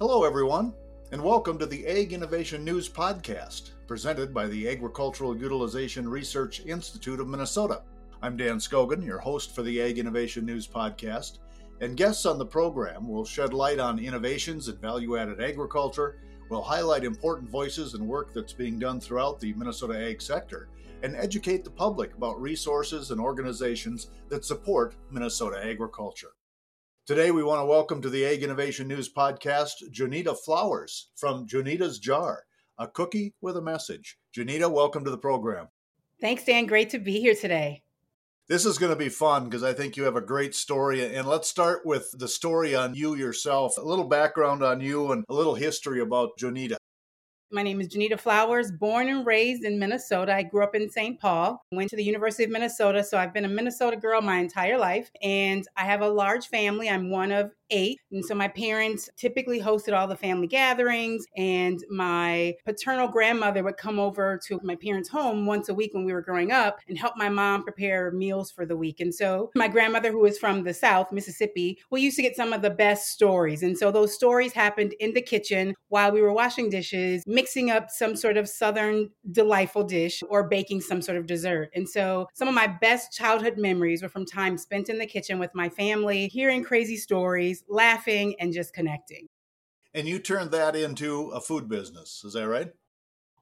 Hello, 0.00 0.24
everyone, 0.24 0.74
and 1.12 1.22
welcome 1.22 1.56
to 1.56 1.66
the 1.66 1.86
Ag 1.86 2.12
Innovation 2.12 2.64
News 2.64 2.88
Podcast, 2.88 3.70
presented 3.86 4.34
by 4.34 4.48
the 4.48 4.68
Agricultural 4.68 5.36
Utilization 5.36 6.08
Research 6.08 6.66
Institute 6.66 7.20
of 7.20 7.28
Minnesota. 7.28 7.82
I'm 8.20 8.36
Dan 8.36 8.58
Scogan, 8.58 9.06
your 9.06 9.20
host 9.20 9.54
for 9.54 9.62
the 9.62 9.80
Ag 9.80 10.00
Innovation 10.00 10.44
News 10.44 10.66
Podcast, 10.66 11.38
and 11.80 11.96
guests 11.96 12.26
on 12.26 12.38
the 12.38 12.44
program 12.44 13.08
will 13.08 13.24
shed 13.24 13.54
light 13.54 13.78
on 13.78 14.00
innovations 14.00 14.68
in 14.68 14.78
value 14.78 15.16
added 15.16 15.40
agriculture, 15.40 16.18
will 16.50 16.60
highlight 16.60 17.04
important 17.04 17.48
voices 17.48 17.94
and 17.94 18.04
work 18.04 18.34
that's 18.34 18.52
being 18.52 18.80
done 18.80 18.98
throughout 18.98 19.38
the 19.38 19.52
Minnesota 19.52 19.96
ag 19.96 20.20
sector, 20.20 20.70
and 21.04 21.14
educate 21.14 21.62
the 21.62 21.70
public 21.70 22.16
about 22.16 22.40
resources 22.40 23.12
and 23.12 23.20
organizations 23.20 24.08
that 24.28 24.44
support 24.44 24.96
Minnesota 25.12 25.64
agriculture. 25.64 26.32
Today, 27.06 27.30
we 27.30 27.42
want 27.42 27.60
to 27.60 27.66
welcome 27.66 28.00
to 28.00 28.08
the 28.08 28.24
Ag 28.24 28.42
Innovation 28.42 28.88
News 28.88 29.12
podcast 29.12 29.74
Junita 29.92 30.34
Flowers 30.34 31.10
from 31.16 31.46
Junita's 31.46 31.98
Jar, 31.98 32.44
a 32.78 32.88
cookie 32.88 33.34
with 33.42 33.58
a 33.58 33.60
message. 33.60 34.16
Junita, 34.34 34.72
welcome 34.72 35.04
to 35.04 35.10
the 35.10 35.18
program. 35.18 35.68
Thanks, 36.18 36.44
Dan. 36.44 36.64
Great 36.64 36.88
to 36.88 36.98
be 36.98 37.20
here 37.20 37.34
today. 37.34 37.82
This 38.48 38.64
is 38.64 38.78
going 38.78 38.90
to 38.90 38.96
be 38.96 39.10
fun 39.10 39.44
because 39.44 39.62
I 39.62 39.74
think 39.74 39.98
you 39.98 40.04
have 40.04 40.16
a 40.16 40.22
great 40.22 40.54
story. 40.54 41.14
And 41.14 41.28
let's 41.28 41.46
start 41.46 41.84
with 41.84 42.10
the 42.18 42.26
story 42.26 42.74
on 42.74 42.94
you 42.94 43.16
yourself, 43.16 43.76
a 43.76 43.82
little 43.82 44.08
background 44.08 44.62
on 44.62 44.80
you, 44.80 45.12
and 45.12 45.26
a 45.28 45.34
little 45.34 45.56
history 45.56 46.00
about 46.00 46.38
Junita. 46.40 46.76
My 47.54 47.62
name 47.62 47.80
is 47.80 47.86
Junita 47.86 48.18
Flowers, 48.18 48.72
born 48.72 49.08
and 49.08 49.24
raised 49.24 49.62
in 49.62 49.78
Minnesota. 49.78 50.34
I 50.34 50.42
grew 50.42 50.64
up 50.64 50.74
in 50.74 50.90
St. 50.90 51.20
Paul, 51.20 51.64
went 51.70 51.88
to 51.90 51.94
the 51.94 52.02
University 52.02 52.42
of 52.42 52.50
Minnesota. 52.50 53.04
So 53.04 53.16
I've 53.16 53.32
been 53.32 53.44
a 53.44 53.48
Minnesota 53.48 53.96
girl 53.96 54.20
my 54.20 54.38
entire 54.38 54.76
life. 54.76 55.08
And 55.22 55.64
I 55.76 55.84
have 55.84 56.00
a 56.00 56.08
large 56.08 56.48
family. 56.48 56.88
I'm 56.88 57.10
one 57.10 57.30
of 57.30 57.52
eight. 57.70 57.98
And 58.12 58.24
so 58.24 58.34
my 58.34 58.48
parents 58.48 59.08
typically 59.16 59.60
hosted 59.60 59.96
all 59.96 60.06
the 60.06 60.16
family 60.16 60.46
gatherings, 60.46 61.26
and 61.36 61.82
my 61.90 62.54
paternal 62.64 63.08
grandmother 63.08 63.62
would 63.62 63.76
come 63.76 63.98
over 63.98 64.40
to 64.46 64.60
my 64.62 64.76
parents' 64.76 65.08
home 65.08 65.46
once 65.46 65.68
a 65.68 65.74
week 65.74 65.94
when 65.94 66.04
we 66.04 66.12
were 66.12 66.22
growing 66.22 66.52
up 66.52 66.78
and 66.88 66.98
help 66.98 67.14
my 67.16 67.28
mom 67.28 67.62
prepare 67.64 68.10
meals 68.10 68.50
for 68.50 68.66
the 68.66 68.76
week. 68.76 69.00
And 69.00 69.14
so 69.14 69.50
my 69.54 69.68
grandmother, 69.68 70.12
who 70.12 70.20
was 70.20 70.38
from 70.38 70.64
the 70.64 70.74
South, 70.74 71.12
Mississippi, 71.12 71.78
we 71.90 72.00
used 72.00 72.16
to 72.16 72.22
get 72.22 72.36
some 72.36 72.52
of 72.52 72.62
the 72.62 72.70
best 72.70 73.08
stories. 73.08 73.62
And 73.62 73.76
so 73.76 73.90
those 73.90 74.14
stories 74.14 74.52
happened 74.52 74.94
in 75.00 75.14
the 75.14 75.22
kitchen 75.22 75.74
while 75.88 76.12
we 76.12 76.20
were 76.20 76.32
washing 76.32 76.70
dishes, 76.70 77.22
mixing 77.26 77.70
up 77.70 77.90
some 77.90 78.16
sort 78.16 78.36
of 78.36 78.48
Southern 78.48 79.10
delightful 79.30 79.84
dish 79.84 80.22
or 80.28 80.48
baking 80.48 80.80
some 80.80 81.02
sort 81.02 81.18
of 81.18 81.26
dessert. 81.26 81.70
And 81.74 81.88
so 81.88 82.28
some 82.34 82.48
of 82.48 82.54
my 82.54 82.66
best 82.66 83.12
childhood 83.12 83.58
memories 83.58 84.02
were 84.02 84.08
from 84.08 84.26
time 84.26 84.58
spent 84.58 84.88
in 84.88 84.98
the 84.98 85.06
kitchen 85.06 85.38
with 85.38 85.54
my 85.54 85.68
family, 85.68 86.28
hearing 86.28 86.64
crazy 86.64 86.96
stories 86.96 87.53
laughing, 87.68 88.34
and 88.40 88.52
just 88.52 88.74
connecting. 88.74 89.28
And 89.94 90.08
you 90.08 90.18
turned 90.18 90.50
that 90.50 90.74
into 90.74 91.30
a 91.30 91.40
food 91.40 91.68
business, 91.68 92.22
is 92.24 92.32
that 92.32 92.48
right? 92.48 92.72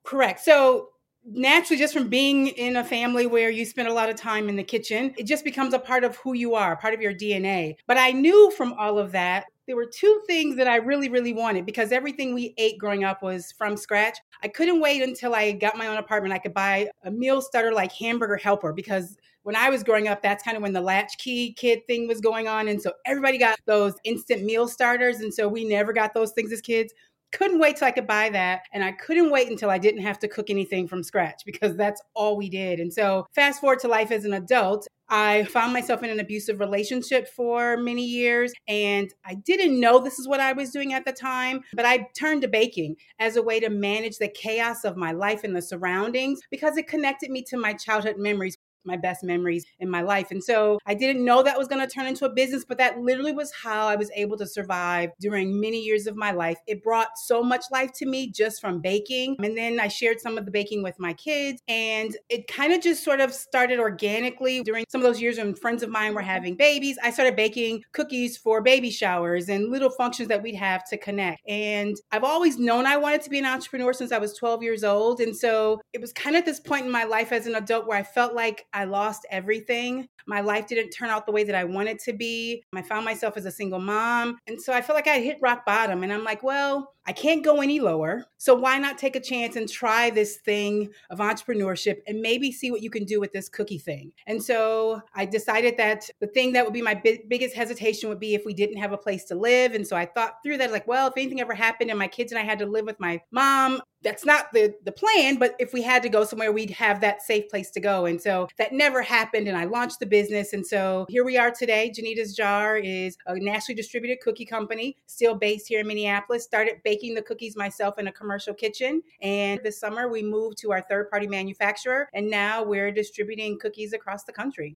Correct. 0.04 0.40
So 0.40 0.88
naturally 1.24 1.78
just 1.78 1.94
from 1.94 2.08
being 2.08 2.48
in 2.48 2.76
a 2.76 2.84
family 2.84 3.26
where 3.26 3.50
you 3.50 3.64
spend 3.64 3.86
a 3.86 3.92
lot 3.92 4.10
of 4.10 4.16
time 4.16 4.48
in 4.48 4.56
the 4.56 4.62
kitchen 4.62 5.14
it 5.16 5.24
just 5.24 5.44
becomes 5.44 5.72
a 5.72 5.78
part 5.78 6.02
of 6.02 6.16
who 6.16 6.32
you 6.32 6.56
are 6.56 6.76
part 6.76 6.94
of 6.94 7.00
your 7.00 7.14
dna 7.14 7.76
but 7.86 7.96
i 7.96 8.10
knew 8.10 8.50
from 8.56 8.72
all 8.72 8.98
of 8.98 9.12
that 9.12 9.44
there 9.68 9.76
were 9.76 9.86
two 9.86 10.20
things 10.26 10.56
that 10.56 10.66
i 10.66 10.76
really 10.76 11.08
really 11.08 11.32
wanted 11.32 11.64
because 11.64 11.92
everything 11.92 12.34
we 12.34 12.52
ate 12.58 12.76
growing 12.76 13.04
up 13.04 13.22
was 13.22 13.52
from 13.52 13.76
scratch 13.76 14.18
i 14.42 14.48
couldn't 14.48 14.80
wait 14.80 15.00
until 15.00 15.32
i 15.32 15.52
got 15.52 15.76
my 15.76 15.86
own 15.86 15.96
apartment 15.96 16.34
i 16.34 16.38
could 16.38 16.54
buy 16.54 16.88
a 17.04 17.10
meal 17.10 17.40
starter 17.40 17.72
like 17.72 17.92
hamburger 17.92 18.36
helper 18.36 18.72
because 18.72 19.16
when 19.42 19.56
I 19.56 19.70
was 19.70 19.82
growing 19.82 20.08
up, 20.08 20.22
that's 20.22 20.42
kind 20.42 20.56
of 20.56 20.62
when 20.62 20.72
the 20.72 20.80
latchkey 20.80 21.54
kid 21.54 21.80
thing 21.86 22.08
was 22.08 22.20
going 22.20 22.48
on. 22.48 22.68
And 22.68 22.80
so 22.80 22.92
everybody 23.06 23.38
got 23.38 23.58
those 23.66 23.94
instant 24.04 24.44
meal 24.44 24.68
starters. 24.68 25.20
And 25.20 25.32
so 25.32 25.48
we 25.48 25.64
never 25.64 25.92
got 25.92 26.14
those 26.14 26.32
things 26.32 26.52
as 26.52 26.60
kids. 26.60 26.92
Couldn't 27.32 27.60
wait 27.60 27.76
till 27.76 27.88
I 27.88 27.92
could 27.92 28.06
buy 28.06 28.28
that. 28.30 28.62
And 28.72 28.84
I 28.84 28.92
couldn't 28.92 29.30
wait 29.30 29.48
until 29.48 29.70
I 29.70 29.78
didn't 29.78 30.02
have 30.02 30.18
to 30.20 30.28
cook 30.28 30.50
anything 30.50 30.86
from 30.86 31.02
scratch 31.02 31.42
because 31.46 31.76
that's 31.76 32.02
all 32.14 32.36
we 32.36 32.50
did. 32.50 32.78
And 32.78 32.92
so 32.92 33.26
fast 33.34 33.60
forward 33.60 33.80
to 33.80 33.88
life 33.88 34.10
as 34.10 34.24
an 34.24 34.34
adult, 34.34 34.86
I 35.14 35.44
found 35.44 35.74
myself 35.74 36.02
in 36.02 36.08
an 36.08 36.20
abusive 36.20 36.58
relationship 36.58 37.28
for 37.28 37.76
many 37.76 38.02
years, 38.02 38.50
and 38.66 39.12
I 39.26 39.34
didn't 39.34 39.78
know 39.78 39.98
this 39.98 40.18
is 40.18 40.26
what 40.26 40.40
I 40.40 40.54
was 40.54 40.70
doing 40.70 40.94
at 40.94 41.04
the 41.04 41.12
time, 41.12 41.60
but 41.74 41.84
I 41.84 42.08
turned 42.18 42.40
to 42.42 42.48
baking 42.48 42.96
as 43.18 43.36
a 43.36 43.42
way 43.42 43.60
to 43.60 43.68
manage 43.68 44.16
the 44.16 44.28
chaos 44.28 44.84
of 44.84 44.96
my 44.96 45.12
life 45.12 45.44
and 45.44 45.54
the 45.54 45.60
surroundings 45.60 46.40
because 46.50 46.78
it 46.78 46.88
connected 46.88 47.30
me 47.30 47.44
to 47.48 47.58
my 47.58 47.74
childhood 47.74 48.16
memories 48.16 48.56
my 48.84 48.96
best 48.96 49.22
memories 49.22 49.64
in 49.80 49.88
my 49.88 50.02
life. 50.02 50.30
And 50.30 50.42
so 50.42 50.78
I 50.86 50.94
didn't 50.94 51.24
know 51.24 51.42
that 51.42 51.58
was 51.58 51.68
going 51.68 51.86
to 51.86 51.92
turn 51.92 52.06
into 52.06 52.24
a 52.24 52.32
business, 52.32 52.64
but 52.64 52.78
that 52.78 52.98
literally 52.98 53.32
was 53.32 53.52
how 53.52 53.86
I 53.86 53.96
was 53.96 54.10
able 54.14 54.36
to 54.38 54.46
survive 54.46 55.10
during 55.20 55.60
many 55.60 55.82
years 55.82 56.06
of 56.06 56.16
my 56.16 56.32
life. 56.32 56.58
It 56.66 56.82
brought 56.82 57.16
so 57.16 57.42
much 57.42 57.64
life 57.70 57.92
to 57.94 58.06
me 58.06 58.30
just 58.30 58.60
from 58.60 58.80
baking. 58.80 59.36
And 59.42 59.56
then 59.56 59.80
I 59.80 59.88
shared 59.88 60.20
some 60.20 60.38
of 60.38 60.44
the 60.44 60.50
baking 60.50 60.82
with 60.82 60.98
my 60.98 61.12
kids. 61.12 61.60
And 61.68 62.16
it 62.28 62.46
kind 62.46 62.72
of 62.72 62.80
just 62.80 63.04
sort 63.04 63.20
of 63.20 63.32
started 63.32 63.78
organically 63.78 64.62
during 64.62 64.84
some 64.88 65.00
of 65.00 65.06
those 65.06 65.20
years 65.20 65.38
when 65.38 65.54
friends 65.54 65.82
of 65.82 65.90
mine 65.90 66.14
were 66.14 66.22
having 66.22 66.56
babies. 66.56 66.98
I 67.02 67.10
started 67.10 67.36
baking 67.36 67.82
cookies 67.92 68.36
for 68.36 68.62
baby 68.62 68.90
showers 68.90 69.48
and 69.48 69.70
little 69.70 69.90
functions 69.90 70.28
that 70.28 70.42
we'd 70.42 70.54
have 70.54 70.88
to 70.90 70.96
connect. 70.96 71.40
And 71.48 71.96
I've 72.10 72.24
always 72.24 72.58
known 72.58 72.86
I 72.86 72.96
wanted 72.96 73.22
to 73.22 73.30
be 73.30 73.38
an 73.38 73.46
entrepreneur 73.46 73.92
since 73.92 74.12
I 74.12 74.18
was 74.18 74.34
12 74.34 74.62
years 74.62 74.84
old. 74.84 75.20
And 75.20 75.36
so 75.36 75.80
it 75.92 76.00
was 76.00 76.12
kind 76.12 76.36
of 76.36 76.44
this 76.44 76.60
point 76.60 76.86
in 76.86 76.92
my 76.92 77.04
life 77.04 77.32
as 77.32 77.46
an 77.46 77.54
adult 77.54 77.86
where 77.86 77.98
I 77.98 78.02
felt 78.02 78.34
like 78.34 78.66
I 78.72 78.84
lost 78.84 79.26
everything. 79.30 80.08
My 80.26 80.40
life 80.40 80.66
didn't 80.66 80.90
turn 80.90 81.10
out 81.10 81.26
the 81.26 81.32
way 81.32 81.44
that 81.44 81.54
I 81.54 81.64
wanted 81.64 81.98
to 82.00 82.12
be. 82.12 82.62
I 82.74 82.82
found 82.82 83.04
myself 83.04 83.36
as 83.36 83.44
a 83.44 83.50
single 83.50 83.80
mom. 83.80 84.38
And 84.46 84.60
so 84.60 84.72
I 84.72 84.80
felt 84.80 84.96
like 84.96 85.08
I 85.08 85.20
hit 85.20 85.38
rock 85.40 85.66
bottom. 85.66 86.02
And 86.02 86.12
I'm 86.12 86.24
like, 86.24 86.42
well, 86.42 86.94
I 87.06 87.12
can't 87.12 87.44
go 87.44 87.60
any 87.60 87.80
lower. 87.80 88.26
So 88.38 88.54
why 88.54 88.78
not 88.78 88.98
take 88.98 89.16
a 89.16 89.20
chance 89.20 89.56
and 89.56 89.68
try 89.68 90.10
this 90.10 90.36
thing 90.36 90.90
of 91.10 91.18
entrepreneurship 91.18 91.98
and 92.06 92.20
maybe 92.20 92.52
see 92.52 92.70
what 92.70 92.82
you 92.82 92.90
can 92.90 93.04
do 93.04 93.20
with 93.20 93.32
this 93.32 93.48
cookie 93.48 93.78
thing? 93.78 94.12
And 94.26 94.42
so 94.42 95.02
I 95.14 95.24
decided 95.24 95.76
that 95.78 96.08
the 96.20 96.26
thing 96.28 96.52
that 96.52 96.64
would 96.64 96.74
be 96.74 96.82
my 96.82 96.94
bi- 96.94 97.22
biggest 97.28 97.54
hesitation 97.54 98.08
would 98.08 98.20
be 98.20 98.34
if 98.34 98.44
we 98.44 98.54
didn't 98.54 98.78
have 98.78 98.92
a 98.92 98.98
place 98.98 99.24
to 99.24 99.34
live. 99.34 99.74
And 99.74 99.86
so 99.86 99.96
I 99.96 100.06
thought 100.06 100.34
through 100.44 100.58
that, 100.58 100.72
like, 100.72 100.86
well, 100.86 101.08
if 101.08 101.14
anything 101.16 101.40
ever 101.40 101.54
happened 101.54 101.90
and 101.90 101.98
my 101.98 102.08
kids 102.08 102.32
and 102.32 102.38
I 102.38 102.44
had 102.44 102.58
to 102.60 102.66
live 102.66 102.86
with 102.86 103.00
my 103.00 103.20
mom, 103.30 103.82
that's 104.02 104.24
not 104.24 104.52
the 104.52 104.74
the 104.84 104.92
plan 104.92 105.36
but 105.38 105.54
if 105.58 105.72
we 105.72 105.82
had 105.82 106.02
to 106.02 106.08
go 106.08 106.24
somewhere 106.24 106.52
we'd 106.52 106.70
have 106.70 107.00
that 107.00 107.22
safe 107.22 107.48
place 107.48 107.70
to 107.70 107.80
go 107.80 108.06
and 108.06 108.20
so 108.20 108.48
that 108.58 108.72
never 108.72 109.02
happened 109.02 109.48
and 109.48 109.56
i 109.56 109.64
launched 109.64 110.00
the 110.00 110.06
business 110.06 110.52
and 110.52 110.66
so 110.66 111.06
here 111.08 111.24
we 111.24 111.36
are 111.38 111.50
today 111.50 111.92
Junita's 111.96 112.34
jar 112.34 112.76
is 112.76 113.16
a 113.26 113.38
nationally 113.38 113.76
distributed 113.76 114.18
cookie 114.22 114.44
company 114.44 114.96
still 115.06 115.34
based 115.34 115.68
here 115.68 115.80
in 115.80 115.86
minneapolis 115.86 116.44
started 116.44 116.82
baking 116.92 117.14
the 117.14 117.22
cookies 117.22 117.56
myself 117.56 117.98
in 117.98 118.06
a 118.06 118.12
commercial 118.12 118.52
kitchen 118.52 119.00
and 119.22 119.58
this 119.64 119.80
summer 119.80 120.10
we 120.10 120.22
moved 120.22 120.58
to 120.58 120.70
our 120.72 120.82
third 120.82 121.08
party 121.08 121.26
manufacturer 121.26 122.06
and 122.12 122.28
now 122.28 122.62
we're 122.62 122.92
distributing 122.92 123.58
cookies 123.58 123.94
across 123.94 124.24
the 124.24 124.32
country. 124.32 124.76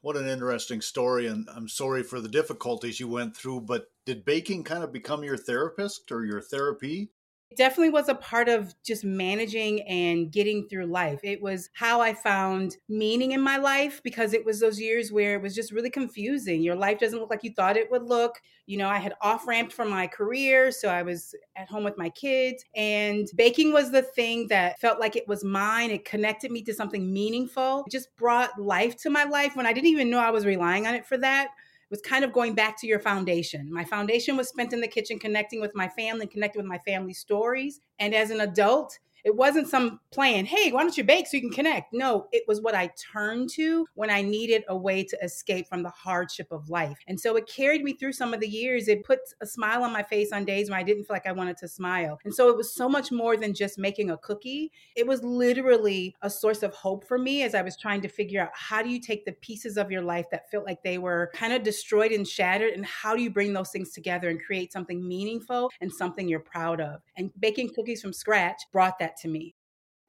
What 0.00 0.16
an 0.16 0.26
interesting 0.26 0.80
story 0.80 1.26
and 1.26 1.46
i'm 1.54 1.68
sorry 1.68 2.02
for 2.02 2.18
the 2.18 2.30
difficulties 2.30 2.98
you 2.98 3.08
went 3.08 3.36
through 3.36 3.60
but 3.72 3.88
did 4.06 4.24
baking 4.24 4.64
kind 4.64 4.82
of 4.82 4.90
become 4.90 5.22
your 5.22 5.36
therapist 5.36 6.10
or 6.10 6.24
your 6.24 6.40
therapy 6.40 7.10
definitely 7.56 7.90
was 7.90 8.08
a 8.08 8.14
part 8.14 8.48
of 8.48 8.74
just 8.82 9.04
managing 9.04 9.82
and 9.82 10.30
getting 10.30 10.68
through 10.68 10.86
life. 10.86 11.20
It 11.22 11.42
was 11.42 11.68
how 11.74 12.00
I 12.00 12.14
found 12.14 12.76
meaning 12.88 13.32
in 13.32 13.40
my 13.40 13.56
life 13.56 14.00
because 14.02 14.32
it 14.32 14.44
was 14.44 14.60
those 14.60 14.80
years 14.80 15.10
where 15.12 15.34
it 15.34 15.42
was 15.42 15.54
just 15.54 15.72
really 15.72 15.90
confusing. 15.90 16.62
Your 16.62 16.76
life 16.76 16.98
doesn't 16.98 17.18
look 17.18 17.30
like 17.30 17.42
you 17.42 17.52
thought 17.52 17.76
it 17.76 17.90
would 17.90 18.04
look. 18.04 18.40
You 18.66 18.78
know, 18.78 18.88
I 18.88 18.98
had 18.98 19.14
off 19.20 19.48
ramped 19.48 19.72
from 19.72 19.90
my 19.90 20.06
career, 20.06 20.70
so 20.70 20.88
I 20.88 21.02
was 21.02 21.34
at 21.56 21.68
home 21.68 21.82
with 21.82 21.98
my 21.98 22.10
kids, 22.10 22.64
and 22.76 23.28
baking 23.34 23.72
was 23.72 23.90
the 23.90 24.02
thing 24.02 24.46
that 24.48 24.80
felt 24.80 25.00
like 25.00 25.16
it 25.16 25.26
was 25.26 25.42
mine. 25.42 25.90
It 25.90 26.04
connected 26.04 26.52
me 26.52 26.62
to 26.62 26.74
something 26.74 27.12
meaningful. 27.12 27.84
It 27.86 27.90
just 27.90 28.14
brought 28.16 28.60
life 28.60 28.96
to 28.98 29.10
my 29.10 29.24
life 29.24 29.56
when 29.56 29.66
I 29.66 29.72
didn't 29.72 29.90
even 29.90 30.10
know 30.10 30.20
I 30.20 30.30
was 30.30 30.46
relying 30.46 30.86
on 30.86 30.94
it 30.94 31.04
for 31.04 31.18
that 31.18 31.48
was 31.90 32.00
kind 32.00 32.24
of 32.24 32.32
going 32.32 32.54
back 32.54 32.80
to 32.80 32.86
your 32.86 33.00
foundation. 33.00 33.68
My 33.72 33.84
foundation 33.84 34.36
was 34.36 34.48
spent 34.48 34.72
in 34.72 34.80
the 34.80 34.88
kitchen, 34.88 35.18
connecting 35.18 35.60
with 35.60 35.74
my 35.74 35.88
family, 35.88 36.26
connecting 36.26 36.62
with 36.62 36.68
my 36.68 36.78
family 36.78 37.12
stories. 37.12 37.80
And 37.98 38.14
as 38.14 38.30
an 38.30 38.40
adult, 38.40 38.98
it 39.24 39.36
wasn't 39.36 39.68
some 39.68 40.00
plan, 40.12 40.46
hey, 40.46 40.72
why 40.72 40.82
don't 40.82 40.96
you 40.96 41.04
bake 41.04 41.26
so 41.26 41.36
you 41.36 41.42
can 41.42 41.50
connect? 41.50 41.92
No, 41.92 42.26
it 42.32 42.44
was 42.46 42.60
what 42.60 42.74
I 42.74 42.90
turned 43.12 43.50
to 43.50 43.86
when 43.94 44.10
I 44.10 44.22
needed 44.22 44.64
a 44.68 44.76
way 44.76 45.04
to 45.04 45.18
escape 45.22 45.68
from 45.68 45.82
the 45.82 45.90
hardship 45.90 46.48
of 46.50 46.68
life. 46.68 46.98
And 47.06 47.18
so 47.18 47.36
it 47.36 47.46
carried 47.46 47.82
me 47.82 47.94
through 47.94 48.12
some 48.12 48.34
of 48.34 48.40
the 48.40 48.48
years. 48.48 48.88
It 48.88 49.04
put 49.04 49.20
a 49.40 49.46
smile 49.46 49.82
on 49.82 49.92
my 49.92 50.02
face 50.02 50.32
on 50.32 50.44
days 50.44 50.70
when 50.70 50.78
I 50.78 50.82
didn't 50.82 51.04
feel 51.04 51.14
like 51.14 51.26
I 51.26 51.32
wanted 51.32 51.56
to 51.58 51.68
smile. 51.68 52.18
And 52.24 52.34
so 52.34 52.48
it 52.48 52.56
was 52.56 52.74
so 52.74 52.88
much 52.88 53.12
more 53.12 53.36
than 53.36 53.54
just 53.54 53.78
making 53.78 54.10
a 54.10 54.18
cookie. 54.18 54.72
It 54.96 55.06
was 55.06 55.22
literally 55.22 56.14
a 56.22 56.30
source 56.30 56.62
of 56.62 56.74
hope 56.74 57.06
for 57.06 57.18
me 57.18 57.42
as 57.42 57.54
I 57.54 57.62
was 57.62 57.76
trying 57.76 58.00
to 58.02 58.08
figure 58.08 58.42
out 58.42 58.50
how 58.54 58.82
do 58.82 58.88
you 58.88 59.00
take 59.00 59.24
the 59.24 59.32
pieces 59.32 59.76
of 59.76 59.90
your 59.90 60.02
life 60.02 60.26
that 60.30 60.50
felt 60.50 60.64
like 60.64 60.82
they 60.82 60.98
were 60.98 61.30
kind 61.34 61.52
of 61.52 61.62
destroyed 61.62 62.12
and 62.12 62.26
shattered, 62.26 62.72
and 62.72 62.84
how 62.86 63.16
do 63.16 63.22
you 63.22 63.30
bring 63.30 63.52
those 63.52 63.70
things 63.70 63.92
together 63.92 64.28
and 64.28 64.42
create 64.42 64.72
something 64.72 65.06
meaningful 65.06 65.70
and 65.80 65.92
something 65.92 66.28
you're 66.28 66.40
proud 66.40 66.80
of? 66.80 67.00
And 67.16 67.30
baking 67.38 67.70
cookies 67.74 68.02
from 68.02 68.12
scratch 68.12 68.62
brought 68.72 68.98
that 68.98 69.09
that 69.10 69.20
to 69.22 69.28
me. 69.28 69.54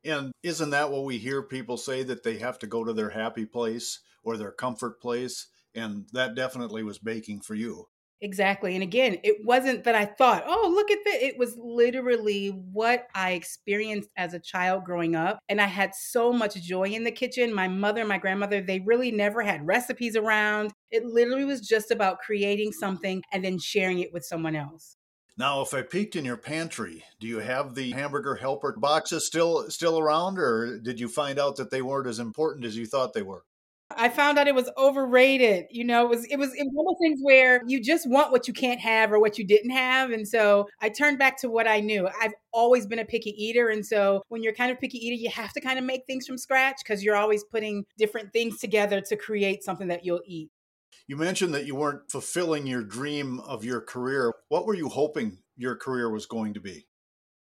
And 0.04 0.32
isn't 0.44 0.72
that 0.72 0.92
what 0.92 1.06
we 1.06 1.18
hear 1.18 1.44
people 1.44 1.78
say 1.78 2.04
that 2.04 2.24
they 2.24 2.38
have 2.40 2.58
to 2.60 2.68
go 2.68 2.84
to 2.84 2.94
their 2.94 3.12
happy 3.12 3.46
place 3.46 4.00
or 4.24 4.38
their 4.38 4.52
comfort 4.52 5.00
place? 5.02 5.48
And 5.76 6.08
that 6.14 6.36
definitely 6.36 6.84
was 6.84 6.98
baking 6.98 7.42
for 7.42 7.56
you. 7.56 7.88
Exactly. 8.24 8.76
And 8.76 8.84
again, 8.84 9.18
it 9.24 9.38
wasn't 9.44 9.84
that 9.86 9.96
I 9.96 10.06
thought, 10.06 10.44
oh, 10.46 10.72
look 10.76 10.92
at 10.92 11.00
that. 11.06 11.24
It 11.24 11.40
was 11.40 11.58
literally 11.58 12.50
what 12.50 13.08
I 13.16 13.32
experienced 13.32 14.12
as 14.16 14.36
a 14.36 14.40
child 14.40 14.84
growing 14.84 15.16
up. 15.16 15.40
And 15.50 15.60
I 15.60 15.66
had 15.66 15.96
so 15.96 16.32
much 16.32 16.54
joy 16.62 16.90
in 16.90 17.04
the 17.04 17.12
kitchen. 17.12 17.54
My 17.54 17.68
mother, 17.68 18.06
my 18.06 18.20
grandmother, 18.20 18.62
they 18.62 18.80
really 18.80 19.12
never 19.12 19.42
had 19.42 19.66
recipes 19.66 20.16
around. 20.16 20.72
It 20.92 21.04
literally 21.04 21.46
was 21.46 21.62
just 21.62 21.90
about 21.90 22.20
creating 22.20 22.74
something 22.74 23.24
and 23.34 23.44
then 23.44 23.58
sharing 23.58 24.00
it 24.00 24.14
with 24.14 24.24
someone 24.24 24.56
else. 24.56 24.98
Now, 25.38 25.62
if 25.62 25.74
I 25.74 25.82
peeked 25.82 26.16
in 26.16 26.26
your 26.26 26.38
pantry, 26.38 27.04
do 27.20 27.28
you 27.28 27.40
have 27.40 27.74
the 27.74 27.92
hamburger 27.92 28.36
helper 28.36 28.74
boxes 28.78 29.26
still 29.26 29.70
still 29.70 29.98
around 29.98 30.38
or 30.38 30.78
did 30.80 31.00
you 31.00 31.08
find 31.08 31.40
out 31.40 31.56
that 31.56 31.72
they 31.72 31.82
weren't 31.82 32.08
as 32.08 32.20
important 32.20 32.66
as 32.66 32.78
you 32.78 32.86
thought 32.86 33.14
they 33.14 33.22
were? 33.22 33.44
I 33.98 34.10
found 34.10 34.38
out 34.38 34.48
it 34.48 34.56
was 34.56 34.70
overrated. 34.78 35.66
You 35.70 35.84
know, 35.84 36.06
it 36.06 36.10
was 36.10 36.26
it 36.26 36.38
was, 36.38 36.50
one 36.50 36.86
of 36.86 36.94
those 36.94 37.00
things 37.02 37.20
where 37.22 37.62
you 37.68 37.82
just 37.82 38.10
want 38.10 38.32
what 38.32 38.48
you 38.48 38.54
can't 38.54 38.80
have 38.80 39.12
or 39.12 39.20
what 39.20 39.38
you 39.38 39.46
didn't 39.46 39.72
have. 39.72 40.12
And 40.12 40.28
so 40.28 40.68
I 40.82 40.90
turned 40.90 41.20
back 41.20 41.38
to 41.42 41.50
what 41.50 41.68
I 41.68 41.80
knew. 41.80 42.08
I've 42.22 42.34
always 42.54 42.86
been 42.86 43.00
a 43.00 43.06
picky 43.06 43.32
eater. 43.32 43.70
And 43.70 43.86
so 43.86 44.24
when 44.30 44.44
you're 44.44 44.54
kind 44.54 44.72
of 44.72 44.80
picky 44.80 44.98
eater, 44.98 45.16
you 45.16 45.30
have 45.30 45.54
to 45.54 45.62
kind 45.62 45.80
of 45.80 45.86
make 45.86 46.06
things 46.08 46.26
from 46.28 46.38
scratch 46.38 46.78
because 46.84 47.04
you're 47.04 47.16
always 47.16 47.44
putting 47.44 47.86
different 47.98 48.34
things 48.34 48.60
together 48.60 49.02
to 49.02 49.16
create 49.16 49.64
something 49.64 49.88
that 49.88 50.06
you'll 50.06 50.22
eat. 50.26 50.50
You 51.08 51.18
mentioned 51.18 51.54
that 51.54 51.66
you 51.66 51.76
weren't 51.76 52.10
fulfilling 52.12 52.68
your 52.68 52.84
dream 52.84 53.40
of 53.42 53.64
your 53.64 53.82
career. 53.82 54.34
What 54.50 54.66
were 54.66 54.76
you 54.76 54.90
hoping 54.90 55.40
your 55.58 55.76
career 55.76 56.10
was 56.10 56.26
going 56.26 56.54
to 56.54 56.60
be? 56.60 56.88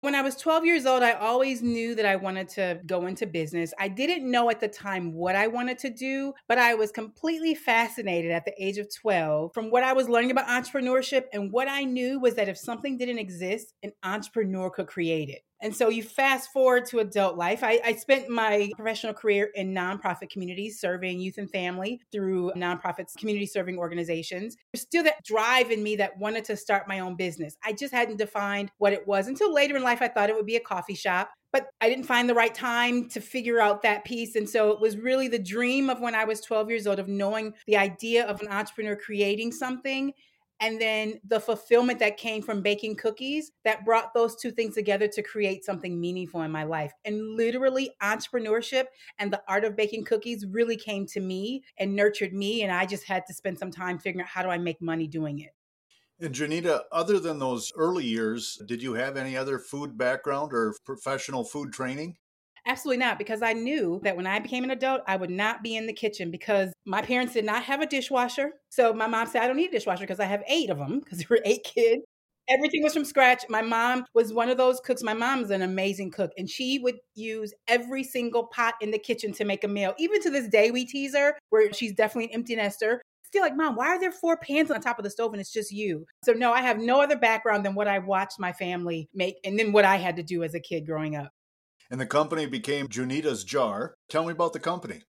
When 0.02 0.16
I 0.16 0.24
was 0.24 0.36
12 0.36 0.66
years 0.66 0.88
old, 0.88 1.04
I 1.04 1.12
always 1.12 1.62
knew 1.62 1.94
that 1.94 2.08
I 2.08 2.16
wanted 2.16 2.50
to 2.50 2.82
go 2.88 3.06
into 3.06 3.28
business. 3.28 3.72
I 3.78 3.88
didn't 3.88 4.30
know 4.30 4.50
at 4.50 4.60
the 4.60 4.68
time 4.68 5.14
what 5.14 5.36
I 5.36 5.46
wanted 5.46 5.78
to 5.80 5.92
do, 5.92 6.34
but 6.48 6.58
I 6.58 6.74
was 6.74 6.92
completely 6.92 7.54
fascinated 7.54 8.32
at 8.32 8.44
the 8.44 8.54
age 8.58 8.80
of 8.80 8.88
12 8.92 9.54
from 9.54 9.70
what 9.70 9.84
I 9.84 9.94
was 9.94 10.10
learning 10.10 10.32
about 10.32 10.48
entrepreneurship. 10.48 11.26
And 11.34 11.52
what 11.52 11.68
I 11.68 11.84
knew 11.84 12.20
was 12.20 12.34
that 12.34 12.50
if 12.50 12.58
something 12.58 12.98
didn't 12.98 13.20
exist, 13.20 13.76
an 13.84 13.92
entrepreneur 14.02 14.72
could 14.72 14.88
create 14.88 15.30
it. 15.30 15.44
And 15.62 15.76
so 15.76 15.90
you 15.90 16.02
fast 16.02 16.52
forward 16.52 16.86
to 16.88 17.00
adult 17.00 17.38
life. 17.38 17.64
I, 17.64 17.80
I, 17.86 17.94
spent 17.94 18.30
my 18.30 18.72
professional 18.76 19.14
career 19.14 19.52
in 19.54 19.74
nonprofit 19.74 20.32
communities, 20.32 20.80
serving 20.80 21.20
youth 21.20 21.38
and 21.38 21.50
family 21.50 22.02
through 22.12 22.52
nonprofits, 22.56 23.16
community 23.16 23.46
serving 23.46 23.78
organizations. 23.78 24.58
There's 24.74 24.82
still 24.82 25.04
that 25.04 25.24
drive 25.24 25.70
in 25.70 25.84
me 25.84 25.96
that 25.98 26.18
wanted 26.18 26.46
to 26.46 26.58
start 26.58 26.88
my 26.88 27.00
own 27.00 27.16
business. 27.16 27.56
I 27.64 27.74
just 27.74 27.94
hadn't 27.94 28.18
defined 28.18 28.72
what 28.80 28.94
it 28.94 29.08
was 29.08 29.28
until 29.28 29.54
later 29.54 29.78
in 29.78 29.84
life. 29.84 30.02
I 30.02 30.08
thought 30.08 30.30
it 30.30 30.36
would 30.36 30.48
be 30.48 30.56
a 30.56 30.62
coffee 30.62 30.96
shop. 30.96 31.32
But 31.54 31.68
I 31.82 31.90
didn't 31.90 32.06
find 32.06 32.30
the 32.30 32.34
right 32.34 32.56
time 32.56 33.10
to 33.10 33.20
figure 33.20 33.60
out 33.60 33.82
that 33.82 34.06
piece. 34.06 34.36
And 34.38 34.50
so 34.50 34.72
it 34.72 34.80
was 34.80 34.96
really 34.96 35.28
the 35.28 35.38
dream 35.38 35.90
of 35.90 36.00
when 36.00 36.16
I 36.16 36.24
was 36.24 36.40
12 36.40 36.70
years 36.70 36.88
old 36.88 36.98
of 36.98 37.10
knowing 37.10 37.54
the 37.68 37.76
idea 37.76 38.26
of 38.26 38.42
an 38.42 38.48
entrepreneur 38.48 38.96
creating 38.96 39.52
something 39.52 40.14
and 40.62 40.80
then 40.80 41.20
the 41.28 41.40
fulfillment 41.40 42.00
that 42.00 42.18
came 42.18 42.44
from 42.44 42.62
baking 42.62 42.96
cookies 42.96 43.52
that 43.66 43.84
brought 43.84 44.14
those 44.14 44.36
two 44.36 44.52
things 44.52 44.76
together 44.76 45.08
to 45.08 45.24
create 45.24 45.66
something 45.66 46.00
meaningful 46.00 46.44
in 46.44 46.52
my 46.52 46.64
life. 46.64 46.94
And 47.04 47.36
literally, 47.36 47.90
entrepreneurship 48.02 48.86
and 49.18 49.34
the 49.34 49.42
art 49.48 49.66
of 49.66 49.76
baking 49.76 50.06
cookies 50.06 50.46
really 50.46 50.78
came 50.78 51.08
to 51.08 51.20
me 51.20 51.64
and 51.78 51.96
nurtured 51.96 52.34
me. 52.34 52.62
And 52.62 52.72
I 52.72 52.86
just 52.86 53.06
had 53.06 53.26
to 53.26 53.34
spend 53.34 53.58
some 53.58 53.72
time 53.72 53.98
figuring 53.98 54.24
out 54.24 54.30
how 54.30 54.44
do 54.44 54.50
I 54.50 54.60
make 54.60 54.82
money 54.82 55.08
doing 55.08 55.40
it. 55.40 55.52
And 56.20 56.36
Junita, 56.36 56.82
other 56.92 57.20
than 57.20 57.40
those 57.40 57.74
early 57.76 58.06
years, 58.06 58.62
did 58.68 58.84
you 58.84 58.94
have 58.94 59.18
any 59.18 59.36
other 59.36 59.58
food 59.58 59.98
background 59.98 60.54
or 60.54 60.76
professional 60.86 61.44
food 61.44 61.74
training? 61.74 62.18
Absolutely 62.66 63.00
not, 63.00 63.18
because 63.18 63.42
I 63.42 63.54
knew 63.54 64.00
that 64.04 64.16
when 64.16 64.28
I 64.28 64.40
became 64.40 64.64
an 64.64 64.70
adult, 64.70 65.02
I 65.08 65.16
would 65.16 65.32
not 65.32 65.64
be 65.64 65.76
in 65.76 65.88
the 65.88 65.94
kitchen 65.94 66.30
because 66.30 66.72
my 66.86 67.02
parents 67.02 67.34
did 67.34 67.44
not 67.44 67.64
have 67.64 67.82
a 67.82 67.88
dishwasher. 67.88 68.52
So 68.70 68.94
my 68.94 69.08
mom 69.08 69.28
said, 69.28 69.42
I 69.42 69.48
don't 69.48 69.58
need 69.58 69.70
a 69.70 69.74
dishwasher 69.74 70.02
because 70.02 70.20
I 70.20 70.26
have 70.26 70.44
eight 70.48 70.70
of 70.70 70.78
them 70.78 71.00
because 71.00 71.18
there 71.20 71.28
were 71.30 71.42
eight 71.44 71.64
kids. 71.64 72.04
Everything 72.50 72.84
was 72.84 72.94
from 72.94 73.06
scratch. 73.06 73.44
My 73.50 73.62
mom 73.62 74.06
was 74.14 74.34
one 74.34 74.50
of 74.50 74.58
those 74.58 74.80
cooks. 74.82 75.02
My 75.02 75.14
mom's 75.14 75.52
an 75.52 75.62
amazing 75.62 76.12
cook, 76.12 76.32
and 76.38 76.50
she 76.50 76.80
would 76.80 76.98
use 77.16 77.54
every 77.68 78.04
single 78.04 78.48
pot 78.48 78.76
in 78.82 78.92
the 78.92 79.00
kitchen 79.00 79.32
to 79.34 79.46
make 79.46 79.64
a 79.64 79.68
meal. 79.68 79.94
Even 79.98 80.22
to 80.22 80.30
this 80.30 80.48
day, 80.48 80.70
we 80.70 80.86
tease 80.86 81.16
her, 81.16 81.38
where 81.50 81.72
she's 81.72 81.94
definitely 81.94 82.26
an 82.26 82.40
empty 82.40 82.56
nester. 82.56 83.02
Still, 83.24 83.44
like, 83.44 83.56
mom, 83.56 83.76
why 83.76 83.88
are 83.88 84.00
there 84.00 84.12
four 84.12 84.38
pans 84.38 84.70
on 84.70 84.82
top 84.82 85.00
of 85.00 85.04
the 85.04 85.10
stove 85.10 85.32
and 85.32 85.40
it's 85.40 85.54
just 85.54 85.72
you? 85.72 86.06
So, 86.26 86.34
no, 86.34 86.52
I 86.52 86.62
have 86.62 86.80
no 86.80 87.02
other 87.02 87.18
background 87.18 87.66
than 87.66 87.76
what 87.76 87.88
I 87.88 88.00
watched 88.00 88.40
my 88.40 88.52
family 88.52 89.08
make 89.14 89.36
and 89.46 89.58
then 89.58 89.72
what 89.72 89.86
I 89.86 89.96
had 89.96 90.18
to 90.18 90.24
do 90.24 90.44
as 90.44 90.54
a 90.54 90.60
kid 90.60 90.86
growing 90.86 91.16
up 91.16 91.32
and 91.92 92.00
the 92.00 92.06
company 92.06 92.46
became 92.46 92.88
Junita's 92.88 93.44
Jar. 93.44 93.96
Tell 94.10 94.26
me 94.26 94.32
about 94.32 94.54
the 94.54 94.60
company. 94.60 95.04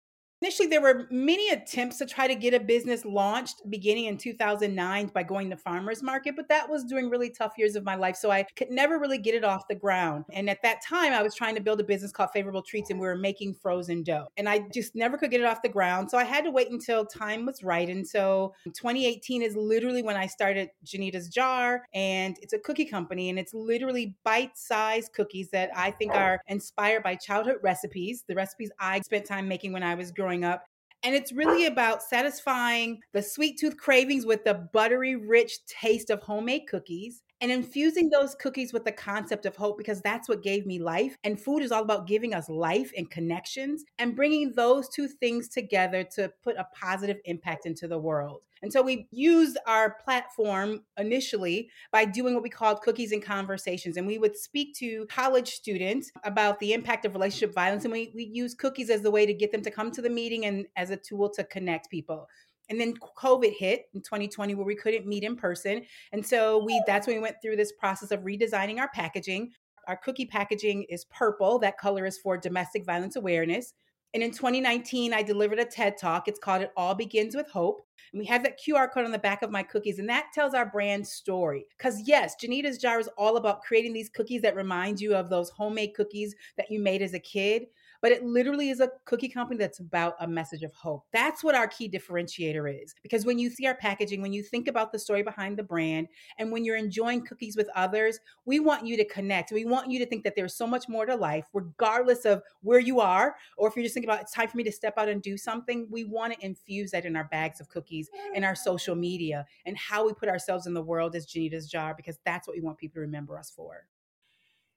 Initially, 0.40 0.68
there 0.68 0.80
were 0.80 1.08
many 1.10 1.50
attempts 1.50 1.98
to 1.98 2.06
try 2.06 2.28
to 2.28 2.36
get 2.36 2.54
a 2.54 2.60
business 2.60 3.04
launched 3.04 3.68
beginning 3.68 4.04
in 4.04 4.16
2009 4.16 5.08
by 5.08 5.24
going 5.24 5.50
to 5.50 5.56
farmers 5.56 6.00
market, 6.00 6.36
but 6.36 6.48
that 6.48 6.70
was 6.70 6.84
during 6.84 7.10
really 7.10 7.28
tough 7.28 7.54
years 7.58 7.74
of 7.74 7.84
my 7.84 7.96
life. 7.96 8.14
So 8.14 8.30
I 8.30 8.44
could 8.54 8.70
never 8.70 9.00
really 9.00 9.18
get 9.18 9.34
it 9.34 9.42
off 9.42 9.66
the 9.68 9.74
ground. 9.74 10.26
And 10.32 10.48
at 10.48 10.62
that 10.62 10.80
time, 10.80 11.12
I 11.12 11.22
was 11.22 11.34
trying 11.34 11.56
to 11.56 11.60
build 11.60 11.80
a 11.80 11.84
business 11.84 12.12
called 12.12 12.30
Favorable 12.32 12.62
Treats, 12.62 12.90
and 12.90 13.00
we 13.00 13.06
were 13.08 13.16
making 13.16 13.54
frozen 13.54 14.04
dough. 14.04 14.28
And 14.36 14.48
I 14.48 14.60
just 14.72 14.94
never 14.94 15.18
could 15.18 15.32
get 15.32 15.40
it 15.40 15.46
off 15.46 15.60
the 15.60 15.68
ground. 15.68 16.08
So 16.08 16.18
I 16.18 16.24
had 16.24 16.44
to 16.44 16.52
wait 16.52 16.70
until 16.70 17.04
time 17.04 17.44
was 17.44 17.64
right. 17.64 17.88
And 17.88 18.06
so 18.06 18.54
2018 18.64 19.42
is 19.42 19.56
literally 19.56 20.04
when 20.04 20.16
I 20.16 20.26
started 20.26 20.68
Junita's 20.84 21.28
Jar, 21.28 21.82
and 21.94 22.36
it's 22.42 22.52
a 22.52 22.60
cookie 22.60 22.84
company, 22.84 23.28
and 23.28 23.40
it's 23.40 23.54
literally 23.54 24.14
bite 24.22 24.56
sized 24.56 25.12
cookies 25.14 25.50
that 25.50 25.70
I 25.74 25.90
think 25.90 26.14
are 26.14 26.40
inspired 26.46 27.02
by 27.02 27.16
childhood 27.16 27.56
recipes, 27.60 28.22
the 28.28 28.36
recipes 28.36 28.70
I 28.78 29.00
spent 29.00 29.26
time 29.26 29.48
making 29.48 29.72
when 29.72 29.82
I 29.82 29.96
was 29.96 30.12
growing 30.12 30.27
growing 30.28 30.44
up. 30.44 30.64
And 31.04 31.14
it's 31.14 31.32
really 31.32 31.66
about 31.66 32.02
satisfying 32.02 33.00
the 33.14 33.22
sweet 33.22 33.58
tooth 33.58 33.78
cravings 33.78 34.26
with 34.26 34.44
the 34.44 34.68
buttery, 34.74 35.16
rich 35.16 35.64
taste 35.66 36.10
of 36.10 36.20
homemade 36.20 36.62
cookies 36.68 37.22
and 37.40 37.50
infusing 37.50 38.10
those 38.10 38.34
cookies 38.34 38.72
with 38.72 38.84
the 38.84 38.92
concept 38.92 39.46
of 39.46 39.56
hope 39.56 39.78
because 39.78 40.00
that's 40.00 40.28
what 40.28 40.42
gave 40.42 40.66
me 40.66 40.78
life. 40.78 41.16
And 41.24 41.40
food 41.40 41.62
is 41.62 41.72
all 41.72 41.82
about 41.82 42.06
giving 42.06 42.34
us 42.34 42.48
life 42.48 42.92
and 42.96 43.10
connections 43.10 43.84
and 43.98 44.16
bringing 44.16 44.52
those 44.52 44.88
two 44.88 45.08
things 45.08 45.48
together 45.48 46.04
to 46.14 46.32
put 46.42 46.56
a 46.56 46.66
positive 46.74 47.18
impact 47.24 47.66
into 47.66 47.86
the 47.88 47.98
world. 47.98 48.42
And 48.62 48.72
so 48.72 48.82
we 48.82 49.06
used 49.10 49.56
our 49.66 49.96
platform 50.04 50.80
initially 50.98 51.70
by 51.92 52.04
doing 52.04 52.34
what 52.34 52.42
we 52.42 52.50
called 52.50 52.82
cookies 52.82 53.12
and 53.12 53.22
conversations. 53.22 53.96
And 53.96 54.06
we 54.06 54.18
would 54.18 54.36
speak 54.36 54.74
to 54.76 55.06
college 55.06 55.50
students 55.50 56.10
about 56.24 56.58
the 56.58 56.72
impact 56.72 57.04
of 57.04 57.14
relationship 57.14 57.54
violence. 57.54 57.84
And 57.84 57.92
we, 57.92 58.10
we 58.14 58.24
use 58.24 58.54
cookies 58.54 58.90
as 58.90 59.02
the 59.02 59.10
way 59.10 59.26
to 59.26 59.34
get 59.34 59.52
them 59.52 59.62
to 59.62 59.70
come 59.70 59.90
to 59.92 60.02
the 60.02 60.10
meeting 60.10 60.44
and 60.44 60.66
as 60.76 60.90
a 60.90 60.96
tool 60.96 61.30
to 61.30 61.44
connect 61.44 61.90
people. 61.90 62.26
And 62.68 62.80
then 62.80 62.94
COVID 63.16 63.54
hit 63.56 63.86
in 63.94 64.00
2020 64.00 64.54
where 64.54 64.66
we 64.66 64.76
couldn't 64.76 65.06
meet 65.06 65.24
in 65.24 65.36
person. 65.36 65.82
And 66.12 66.24
so 66.24 66.62
we 66.62 66.82
that's 66.86 67.06
when 67.06 67.16
we 67.16 67.22
went 67.22 67.36
through 67.42 67.56
this 67.56 67.72
process 67.72 68.10
of 68.10 68.20
redesigning 68.20 68.78
our 68.78 68.90
packaging. 68.94 69.52
Our 69.86 69.96
cookie 69.96 70.26
packaging 70.26 70.84
is 70.90 71.06
purple. 71.06 71.58
That 71.58 71.78
color 71.78 72.04
is 72.04 72.18
for 72.18 72.36
domestic 72.36 72.84
violence 72.84 73.16
awareness. 73.16 73.72
And 74.14 74.22
in 74.22 74.30
2019, 74.30 75.12
I 75.12 75.22
delivered 75.22 75.58
a 75.58 75.64
TED 75.66 75.98
talk. 75.98 76.28
It's 76.28 76.38
called 76.38 76.62
It 76.62 76.72
All 76.76 76.94
Begins 76.94 77.36
with 77.36 77.48
Hope. 77.48 77.82
And 78.12 78.18
we 78.18 78.24
have 78.26 78.42
that 78.42 78.58
QR 78.58 78.90
code 78.90 79.04
on 79.04 79.12
the 79.12 79.18
back 79.18 79.42
of 79.42 79.50
my 79.50 79.62
cookies, 79.62 79.98
and 79.98 80.08
that 80.08 80.28
tells 80.34 80.54
our 80.54 80.64
brand 80.64 81.06
story. 81.06 81.66
Because, 81.76 82.00
yes, 82.06 82.34
Junita's 82.40 82.78
Jar 82.78 82.98
is 82.98 83.10
all 83.18 83.36
about 83.36 83.60
creating 83.60 83.92
these 83.92 84.08
cookies 84.08 84.40
that 84.42 84.56
remind 84.56 84.98
you 84.98 85.14
of 85.14 85.28
those 85.28 85.50
homemade 85.50 85.92
cookies 85.94 86.34
that 86.56 86.70
you 86.70 86.80
made 86.80 87.02
as 87.02 87.12
a 87.12 87.18
kid 87.18 87.66
but 88.00 88.12
it 88.12 88.24
literally 88.24 88.70
is 88.70 88.80
a 88.80 88.90
cookie 89.04 89.28
company 89.28 89.58
that's 89.58 89.80
about 89.80 90.14
a 90.20 90.26
message 90.26 90.62
of 90.62 90.72
hope. 90.72 91.04
That's 91.12 91.42
what 91.42 91.54
our 91.54 91.66
key 91.66 91.88
differentiator 91.88 92.82
is. 92.82 92.94
Because 93.02 93.24
when 93.24 93.38
you 93.38 93.50
see 93.50 93.66
our 93.66 93.74
packaging, 93.74 94.22
when 94.22 94.32
you 94.32 94.42
think 94.42 94.68
about 94.68 94.92
the 94.92 94.98
story 94.98 95.22
behind 95.22 95.56
the 95.56 95.62
brand, 95.62 96.08
and 96.38 96.52
when 96.52 96.64
you're 96.64 96.76
enjoying 96.76 97.24
cookies 97.24 97.56
with 97.56 97.68
others, 97.74 98.20
we 98.44 98.60
want 98.60 98.86
you 98.86 98.96
to 98.96 99.04
connect. 99.04 99.52
We 99.52 99.64
want 99.64 99.90
you 99.90 99.98
to 99.98 100.06
think 100.06 100.24
that 100.24 100.36
there's 100.36 100.54
so 100.54 100.66
much 100.66 100.88
more 100.88 101.06
to 101.06 101.16
life, 101.16 101.46
regardless 101.52 102.24
of 102.24 102.42
where 102.62 102.80
you 102.80 103.00
are, 103.00 103.36
or 103.56 103.68
if 103.68 103.76
you're 103.76 103.84
just 103.84 103.94
thinking 103.94 104.10
about 104.10 104.22
it's 104.22 104.32
time 104.32 104.48
for 104.48 104.56
me 104.56 104.64
to 104.64 104.72
step 104.72 104.94
out 104.96 105.08
and 105.08 105.22
do 105.22 105.36
something. 105.36 105.86
We 105.90 106.04
want 106.04 106.34
to 106.34 106.44
infuse 106.44 106.90
that 106.92 107.04
in 107.04 107.16
our 107.16 107.24
bags 107.24 107.60
of 107.60 107.68
cookies, 107.68 108.08
in 108.34 108.44
our 108.44 108.54
social 108.54 108.94
media, 108.94 109.44
and 109.66 109.76
how 109.76 110.06
we 110.06 110.12
put 110.12 110.28
ourselves 110.28 110.66
in 110.66 110.74
the 110.74 110.82
world 110.82 111.16
as 111.16 111.26
Junita's 111.26 111.68
jar, 111.68 111.94
because 111.94 112.18
that's 112.24 112.46
what 112.46 112.56
we 112.56 112.62
want 112.62 112.78
people 112.78 112.94
to 112.96 113.00
remember 113.00 113.38
us 113.38 113.50
for. 113.50 113.86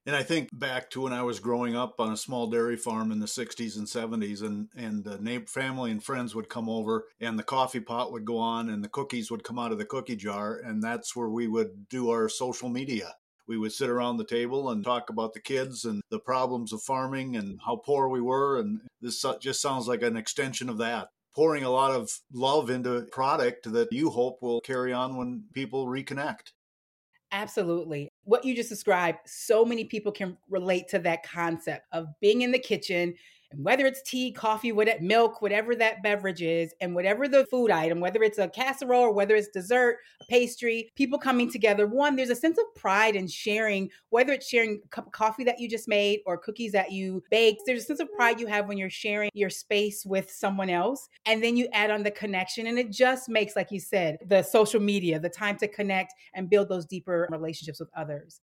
And 0.05 0.15
I 0.15 0.24
think 0.24 0.50
back 0.51 0.89
to 0.91 1.01
when 1.01 1.13
I 1.13 1.22
was 1.22 1.39
growing 1.39 1.75
up 1.75 2.00
on 2.00 2.12
a 2.12 2.17
small 2.17 2.48
dairy 2.48 2.75
farm 2.75 3.12
in 3.12 3.20
the 3.20 3.27
60s 3.27 3.77
and 3.77 3.86
70s, 3.86 4.41
and 4.41 4.67
and 4.75 5.50
family 5.50 5.91
and 5.91 6.03
friends 6.03 6.34
would 6.34 6.50
come 6.50 6.67
over, 6.70 7.05
and 7.20 7.38
the 7.38 7.43
coffee 7.43 7.79
pot 7.79 8.12
would 8.12 8.25
go 8.25 8.38
on, 8.38 8.70
and 8.70 8.84
the 8.84 8.89
cookies 8.89 9.29
would 9.29 9.43
come 9.43 9.60
out 9.60 9.72
of 9.72 9.77
the 9.77 9.86
cookie 9.86 10.15
jar, 10.15 10.58
and 10.58 10.81
that's 10.81 11.15
where 11.15 11.29
we 11.29 11.48
would 11.48 11.88
do 11.88 12.10
our 12.10 12.27
social 12.29 12.67
media. 12.67 13.13
We 13.48 13.58
would 13.58 13.74
sit 13.74 13.89
around 13.89 14.17
the 14.17 14.25
table 14.25 14.70
and 14.70 14.84
talk 14.84 15.10
about 15.10 15.34
the 15.34 15.41
kids 15.41 15.86
and 15.86 16.01
the 16.10 16.20
problems 16.20 16.74
of 16.74 16.81
farming 16.81 17.36
and 17.36 17.60
how 17.65 17.75
poor 17.75 18.08
we 18.08 18.22
were, 18.22 18.60
and 18.60 18.81
this 19.01 19.24
just 19.39 19.62
sounds 19.62 19.88
like 19.88 20.01
an 20.01 20.17
extension 20.17 20.67
of 20.67 20.79
that. 20.79 21.10
Pouring 21.36 21.63
a 21.63 21.70
lot 21.70 21.91
of 21.91 22.10
love 22.34 22.70
into 22.70 23.08
product 23.12 23.72
that 23.72 23.91
you 23.91 24.10
hope 24.10 24.41
will 24.41 24.62
carry 24.62 24.91
on 24.91 25.15
when 25.15 25.46
people 25.53 25.86
reconnect. 25.86 26.53
Absolutely. 27.31 28.11
What 28.24 28.46
you 28.46 28.56
just 28.56 28.70
described, 28.70 29.20
so 29.25 29.66
many 29.66 29.86
people 29.86 30.12
can 30.12 30.38
relate 30.50 30.88
to 30.90 31.00
that 31.00 31.24
concept 31.24 31.88
of 31.92 32.08
being 32.20 32.42
in 32.42 32.51
the 32.51 32.60
kitchen 32.60 33.16
And 33.51 33.63
whether 33.63 33.86
it's 33.86 34.01
tea, 34.01 34.31
coffee, 34.31 34.72
whatever, 34.72 35.01
milk, 35.01 35.41
whatever 35.41 35.75
that 35.75 36.03
beverage 36.03 36.41
is, 36.41 36.74
and 36.81 36.96
whatever 36.96 37.27
the 37.27 37.46
food 37.48 37.72
item, 37.72 38.00
whether 38.00 38.24
it's 38.24 38.38
a 38.38 38.48
casserole 38.48 39.03
or 39.03 39.13
whether 39.13 39.36
it's 39.36 39.50
dessert, 39.50 39.98
a 40.22 40.25
pastry, 40.25 40.89
people 40.96 41.20
coming 41.20 41.51
together. 41.51 41.88
One, 41.88 42.15
there's 42.15 42.29
a 42.29 42.36
sense 42.36 42.58
of 42.58 42.65
pride 42.75 43.15
in 43.15 43.27
sharing, 43.27 43.89
whether 44.10 44.34
it's 44.34 44.48
sharing 44.48 44.81
a 44.84 44.88
cup 44.89 45.08
of 45.08 45.12
coffee 45.12 45.43
that 45.43 45.60
you 45.60 45.70
just 45.70 45.88
made 45.88 46.20
or 46.25 46.38
cookies 46.38 46.72
that 46.72 46.91
you 46.91 47.24
baked. 47.29 47.62
There's 47.65 47.84
a 47.84 47.86
sense 47.86 48.00
of 48.00 48.12
pride 48.13 48.39
you 48.39 48.48
have 48.48 48.67
when 48.67 48.77
you're 48.77 48.89
sharing 48.89 49.29
your 49.34 49.50
space 49.50 50.05
with 50.05 50.31
someone 50.31 50.70
else. 50.70 51.10
And 51.25 51.43
then 51.43 51.58
you 51.58 51.67
add 51.74 51.91
on 51.91 52.03
the 52.03 52.12
connection, 52.12 52.67
and 52.67 52.79
it 52.79 52.91
just 52.91 53.29
makes, 53.29 53.55
like 53.55 53.72
you 53.72 53.79
said, 53.79 54.17
the 54.25 54.43
social 54.43 54.79
media, 54.79 55.20
the 55.20 55.29
time 55.29 55.58
to 55.58 55.67
connect 55.67 56.13
and 56.34 56.50
build 56.50 56.70
those 56.70 56.86
deeper 56.86 57.27
relationships 57.31 57.79
with 57.79 57.89
others. 57.96 58.41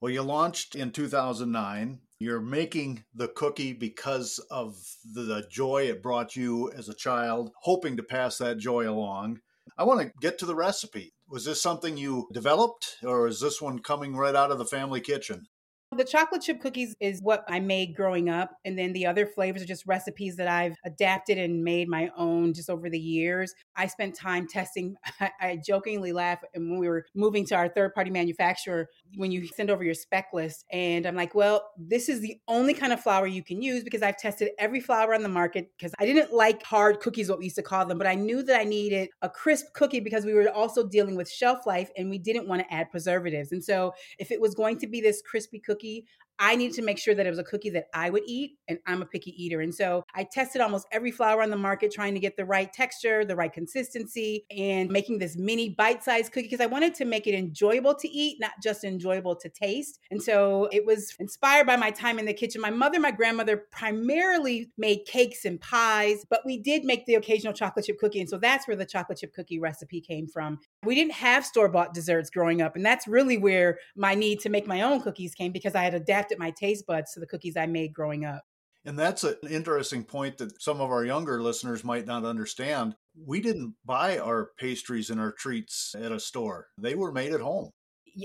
Well, 0.00 0.10
you 0.10 0.22
launched 0.22 0.76
in 0.76 0.92
2009. 0.92 2.00
You're 2.18 2.40
making 2.40 3.04
the 3.14 3.28
cookie 3.28 3.74
because 3.74 4.38
of 4.50 4.78
the 5.04 5.46
joy 5.50 5.90
it 5.90 6.02
brought 6.02 6.34
you 6.34 6.72
as 6.72 6.88
a 6.88 6.94
child, 6.94 7.50
hoping 7.62 7.98
to 7.98 8.02
pass 8.02 8.38
that 8.38 8.56
joy 8.56 8.88
along. 8.88 9.40
I 9.76 9.84
want 9.84 10.00
to 10.00 10.12
get 10.18 10.38
to 10.38 10.46
the 10.46 10.54
recipe. 10.54 11.12
Was 11.28 11.44
this 11.44 11.60
something 11.60 11.98
you 11.98 12.28
developed, 12.32 12.96
or 13.02 13.26
is 13.26 13.40
this 13.40 13.60
one 13.60 13.80
coming 13.80 14.16
right 14.16 14.34
out 14.34 14.50
of 14.50 14.56
the 14.56 14.64
family 14.64 15.02
kitchen? 15.02 15.48
The 15.96 16.04
chocolate 16.04 16.42
chip 16.42 16.60
cookies 16.60 16.94
is 17.00 17.20
what 17.20 17.44
I 17.48 17.58
made 17.58 17.96
growing 17.96 18.28
up. 18.28 18.52
And 18.64 18.78
then 18.78 18.92
the 18.92 19.06
other 19.06 19.26
flavors 19.26 19.60
are 19.60 19.66
just 19.66 19.88
recipes 19.88 20.36
that 20.36 20.46
I've 20.46 20.76
adapted 20.84 21.36
and 21.36 21.64
made 21.64 21.88
my 21.88 22.10
own 22.16 22.54
just 22.54 22.70
over 22.70 22.88
the 22.88 22.98
years. 22.98 23.52
I 23.74 23.88
spent 23.88 24.14
time 24.14 24.46
testing. 24.46 24.94
I, 25.40 25.58
jokingly 25.66 26.12
laugh. 26.12 26.38
And 26.54 26.70
when 26.70 26.78
we 26.78 26.88
were 26.88 27.06
moving 27.16 27.44
to 27.46 27.56
our 27.56 27.68
third 27.68 27.92
party 27.92 28.10
manufacturer, 28.10 28.88
when 29.16 29.32
you 29.32 29.48
send 29.48 29.68
over 29.68 29.82
your 29.82 29.94
spec 29.94 30.28
list, 30.32 30.64
and 30.70 31.06
I'm 31.06 31.16
like, 31.16 31.34
well, 31.34 31.68
this 31.76 32.08
is 32.08 32.20
the 32.20 32.38
only 32.46 32.72
kind 32.72 32.92
of 32.92 33.00
flour 33.00 33.26
you 33.26 33.42
can 33.42 33.60
use 33.60 33.82
because 33.82 34.02
I've 34.02 34.16
tested 34.16 34.50
every 34.60 34.80
flour 34.80 35.12
on 35.12 35.24
the 35.24 35.28
market 35.28 35.72
because 35.76 35.92
I 35.98 36.06
didn't 36.06 36.32
like 36.32 36.62
hard 36.62 37.00
cookies, 37.00 37.28
what 37.28 37.40
we 37.40 37.46
used 37.46 37.56
to 37.56 37.62
call 37.62 37.84
them, 37.84 37.98
but 37.98 38.06
I 38.06 38.14
knew 38.14 38.44
that 38.44 38.60
I 38.60 38.64
needed 38.64 39.08
a 39.22 39.28
crisp 39.28 39.66
cookie 39.74 39.98
because 39.98 40.24
we 40.24 40.34
were 40.34 40.48
also 40.50 40.86
dealing 40.86 41.16
with 41.16 41.28
shelf 41.28 41.66
life 41.66 41.90
and 41.96 42.08
we 42.08 42.18
didn't 42.18 42.46
want 42.46 42.62
to 42.62 42.72
add 42.72 42.92
preservatives. 42.92 43.50
And 43.50 43.62
so 43.62 43.92
if 44.20 44.30
it 44.30 44.40
was 44.40 44.54
going 44.54 44.78
to 44.78 44.86
be 44.86 45.00
this 45.00 45.20
crispy 45.28 45.58
cookie, 45.58 45.79
cookie. 45.80 46.04
I 46.40 46.56
needed 46.56 46.74
to 46.76 46.82
make 46.82 46.98
sure 46.98 47.14
that 47.14 47.26
it 47.26 47.30
was 47.30 47.38
a 47.38 47.44
cookie 47.44 47.68
that 47.70 47.88
I 47.92 48.08
would 48.08 48.22
eat, 48.26 48.58
and 48.66 48.78
I'm 48.86 49.02
a 49.02 49.06
picky 49.06 49.30
eater. 49.36 49.60
And 49.60 49.74
so 49.74 50.04
I 50.14 50.24
tested 50.24 50.62
almost 50.62 50.86
every 50.90 51.10
flour 51.10 51.42
on 51.42 51.50
the 51.50 51.56
market, 51.56 51.92
trying 51.92 52.14
to 52.14 52.20
get 52.20 52.38
the 52.38 52.46
right 52.46 52.72
texture, 52.72 53.26
the 53.26 53.36
right 53.36 53.52
consistency, 53.52 54.46
and 54.56 54.90
making 54.90 55.18
this 55.18 55.36
mini 55.36 55.68
bite 55.68 56.02
sized 56.02 56.32
cookie 56.32 56.46
because 56.46 56.62
I 56.62 56.66
wanted 56.66 56.94
to 56.94 57.04
make 57.04 57.26
it 57.26 57.34
enjoyable 57.34 57.94
to 57.94 58.08
eat, 58.08 58.38
not 58.40 58.52
just 58.62 58.84
enjoyable 58.84 59.36
to 59.36 59.50
taste. 59.50 59.98
And 60.10 60.22
so 60.22 60.68
it 60.72 60.86
was 60.86 61.14
inspired 61.20 61.66
by 61.66 61.76
my 61.76 61.90
time 61.90 62.18
in 62.18 62.24
the 62.24 62.32
kitchen. 62.32 62.62
My 62.62 62.70
mother, 62.70 62.98
my 62.98 63.10
grandmother 63.10 63.66
primarily 63.70 64.72
made 64.78 65.04
cakes 65.06 65.44
and 65.44 65.60
pies, 65.60 66.24
but 66.30 66.40
we 66.46 66.58
did 66.58 66.84
make 66.84 67.04
the 67.04 67.16
occasional 67.16 67.52
chocolate 67.52 67.84
chip 67.84 67.98
cookie. 67.98 68.20
And 68.20 68.28
so 68.30 68.38
that's 68.38 68.66
where 68.66 68.76
the 68.76 68.86
chocolate 68.86 69.18
chip 69.18 69.34
cookie 69.34 69.60
recipe 69.60 70.00
came 70.00 70.26
from. 70.26 70.58
We 70.84 70.94
didn't 70.94 71.12
have 71.12 71.44
store 71.44 71.68
bought 71.68 71.92
desserts 71.92 72.30
growing 72.30 72.62
up. 72.62 72.76
And 72.76 72.86
that's 72.86 73.06
really 73.06 73.36
where 73.36 73.78
my 73.94 74.14
need 74.14 74.40
to 74.40 74.48
make 74.48 74.66
my 74.66 74.80
own 74.80 75.02
cookies 75.02 75.34
came 75.34 75.52
because 75.52 75.74
I 75.74 75.82
had 75.82 75.92
adapted 75.92 76.29
my 76.38 76.50
taste 76.50 76.86
buds 76.86 77.12
to 77.12 77.20
the 77.20 77.26
cookies 77.26 77.56
I 77.56 77.66
made 77.66 77.92
growing 77.92 78.24
up. 78.24 78.42
And 78.84 78.98
that's 78.98 79.24
an 79.24 79.36
interesting 79.48 80.04
point 80.04 80.38
that 80.38 80.60
some 80.60 80.80
of 80.80 80.90
our 80.90 81.04
younger 81.04 81.42
listeners 81.42 81.84
might 81.84 82.06
not 82.06 82.24
understand. 82.24 82.96
We 83.14 83.40
didn't 83.40 83.74
buy 83.84 84.18
our 84.18 84.50
pastries 84.58 85.10
and 85.10 85.20
our 85.20 85.32
treats 85.32 85.94
at 85.98 86.12
a 86.12 86.20
store, 86.20 86.68
they 86.78 86.94
were 86.94 87.12
made 87.12 87.32
at 87.32 87.40
home. 87.40 87.70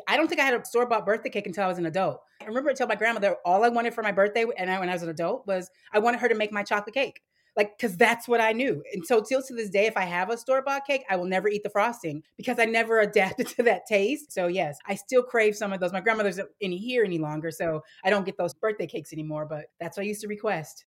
I 0.07 0.17
don't 0.17 0.27
think 0.27 0.41
I 0.41 0.45
had 0.45 0.59
a 0.59 0.65
store 0.65 0.88
bought 0.88 1.05
birthday 1.05 1.29
cake 1.29 1.45
until 1.45 1.65
I 1.65 1.67
was 1.67 1.77
an 1.77 1.85
adult. 1.85 2.19
I 2.41 2.45
remember 2.45 2.69
I 2.69 2.74
told 2.74 2.89
my 2.89 2.95
grandmother 2.95 3.35
all 3.45 3.63
I 3.63 3.69
wanted 3.69 3.93
for 3.93 4.01
my 4.01 4.12
birthday 4.12 4.45
and 4.57 4.69
I, 4.69 4.79
when 4.79 4.89
I 4.89 4.93
was 4.93 5.03
an 5.03 5.09
adult 5.09 5.45
was 5.45 5.69
I 5.93 6.00
wanted 6.00 6.19
her 6.21 6.29
to 6.29 6.35
make 6.35 6.51
my 6.51 6.63
chocolate 6.63 6.95
cake 6.95 7.21
like 7.55 7.77
because 7.77 7.97
that's 7.97 8.27
what 8.27 8.41
I 8.41 8.51
knew. 8.51 8.83
And 8.93 9.05
so 9.05 9.21
till 9.21 9.41
to 9.41 9.55
this 9.55 9.69
day, 9.69 9.85
if 9.85 9.97
I 9.97 10.03
have 10.03 10.29
a 10.29 10.38
store 10.38 10.62
bought 10.62 10.85
cake, 10.85 11.03
I 11.09 11.15
will 11.15 11.25
never 11.25 11.47
eat 11.47 11.63
the 11.63 11.69
frosting 11.69 12.24
because 12.38 12.59
I 12.59 12.65
never 12.65 13.00
adapted 13.01 13.47
to 13.50 13.63
that 13.63 13.85
taste. 13.88 14.31
So 14.31 14.47
yes, 14.47 14.77
I 14.88 14.95
still 14.95 15.24
crave 15.24 15.55
some 15.55 15.74
of 15.74 15.79
those. 15.79 15.93
My 15.93 16.01
grandmother's 16.01 16.39
in 16.59 16.71
here 16.71 17.03
any 17.03 17.17
longer, 17.17 17.51
so 17.51 17.83
I 18.03 18.09
don't 18.09 18.25
get 18.25 18.38
those 18.38 18.53
birthday 18.53 18.88
cakes 18.88 19.13
anymore. 19.13 19.45
But 19.45 19.65
that's 19.79 19.97
what 19.97 20.03
I 20.03 20.07
used 20.07 20.21
to 20.21 20.27
request. 20.27 20.85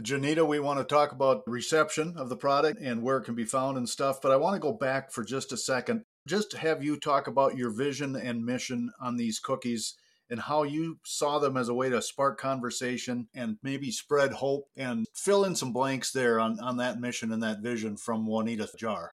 Junita, 0.00 0.46
we 0.46 0.60
want 0.60 0.78
to 0.78 0.84
talk 0.84 1.12
about 1.12 1.42
reception 1.46 2.14
of 2.18 2.28
the 2.28 2.36
product 2.36 2.78
and 2.82 3.02
where 3.02 3.16
it 3.16 3.24
can 3.24 3.34
be 3.34 3.46
found 3.46 3.78
and 3.78 3.88
stuff, 3.88 4.20
but 4.20 4.30
I 4.30 4.36
want 4.36 4.54
to 4.54 4.60
go 4.60 4.72
back 4.72 5.10
for 5.10 5.24
just 5.24 5.52
a 5.52 5.56
second. 5.56 6.02
Just 6.28 6.52
have 6.52 6.84
you 6.84 6.98
talk 6.98 7.28
about 7.28 7.56
your 7.56 7.70
vision 7.70 8.14
and 8.14 8.44
mission 8.44 8.90
on 9.00 9.16
these 9.16 9.38
cookies 9.38 9.94
and 10.30 10.40
how 10.40 10.62
you 10.62 10.98
saw 11.04 11.38
them 11.38 11.56
as 11.56 11.68
a 11.68 11.74
way 11.74 11.88
to 11.88 12.02
spark 12.02 12.38
conversation 12.38 13.28
and 13.34 13.56
maybe 13.62 13.90
spread 13.90 14.32
hope 14.32 14.68
and 14.76 15.06
fill 15.14 15.44
in 15.44 15.54
some 15.54 15.72
blanks 15.72 16.12
there 16.12 16.40
on, 16.40 16.58
on 16.60 16.76
that 16.78 17.00
mission 17.00 17.32
and 17.32 17.42
that 17.42 17.60
vision 17.60 17.96
from 17.96 18.26
Junita 18.26 18.68
Jar. 18.76 19.12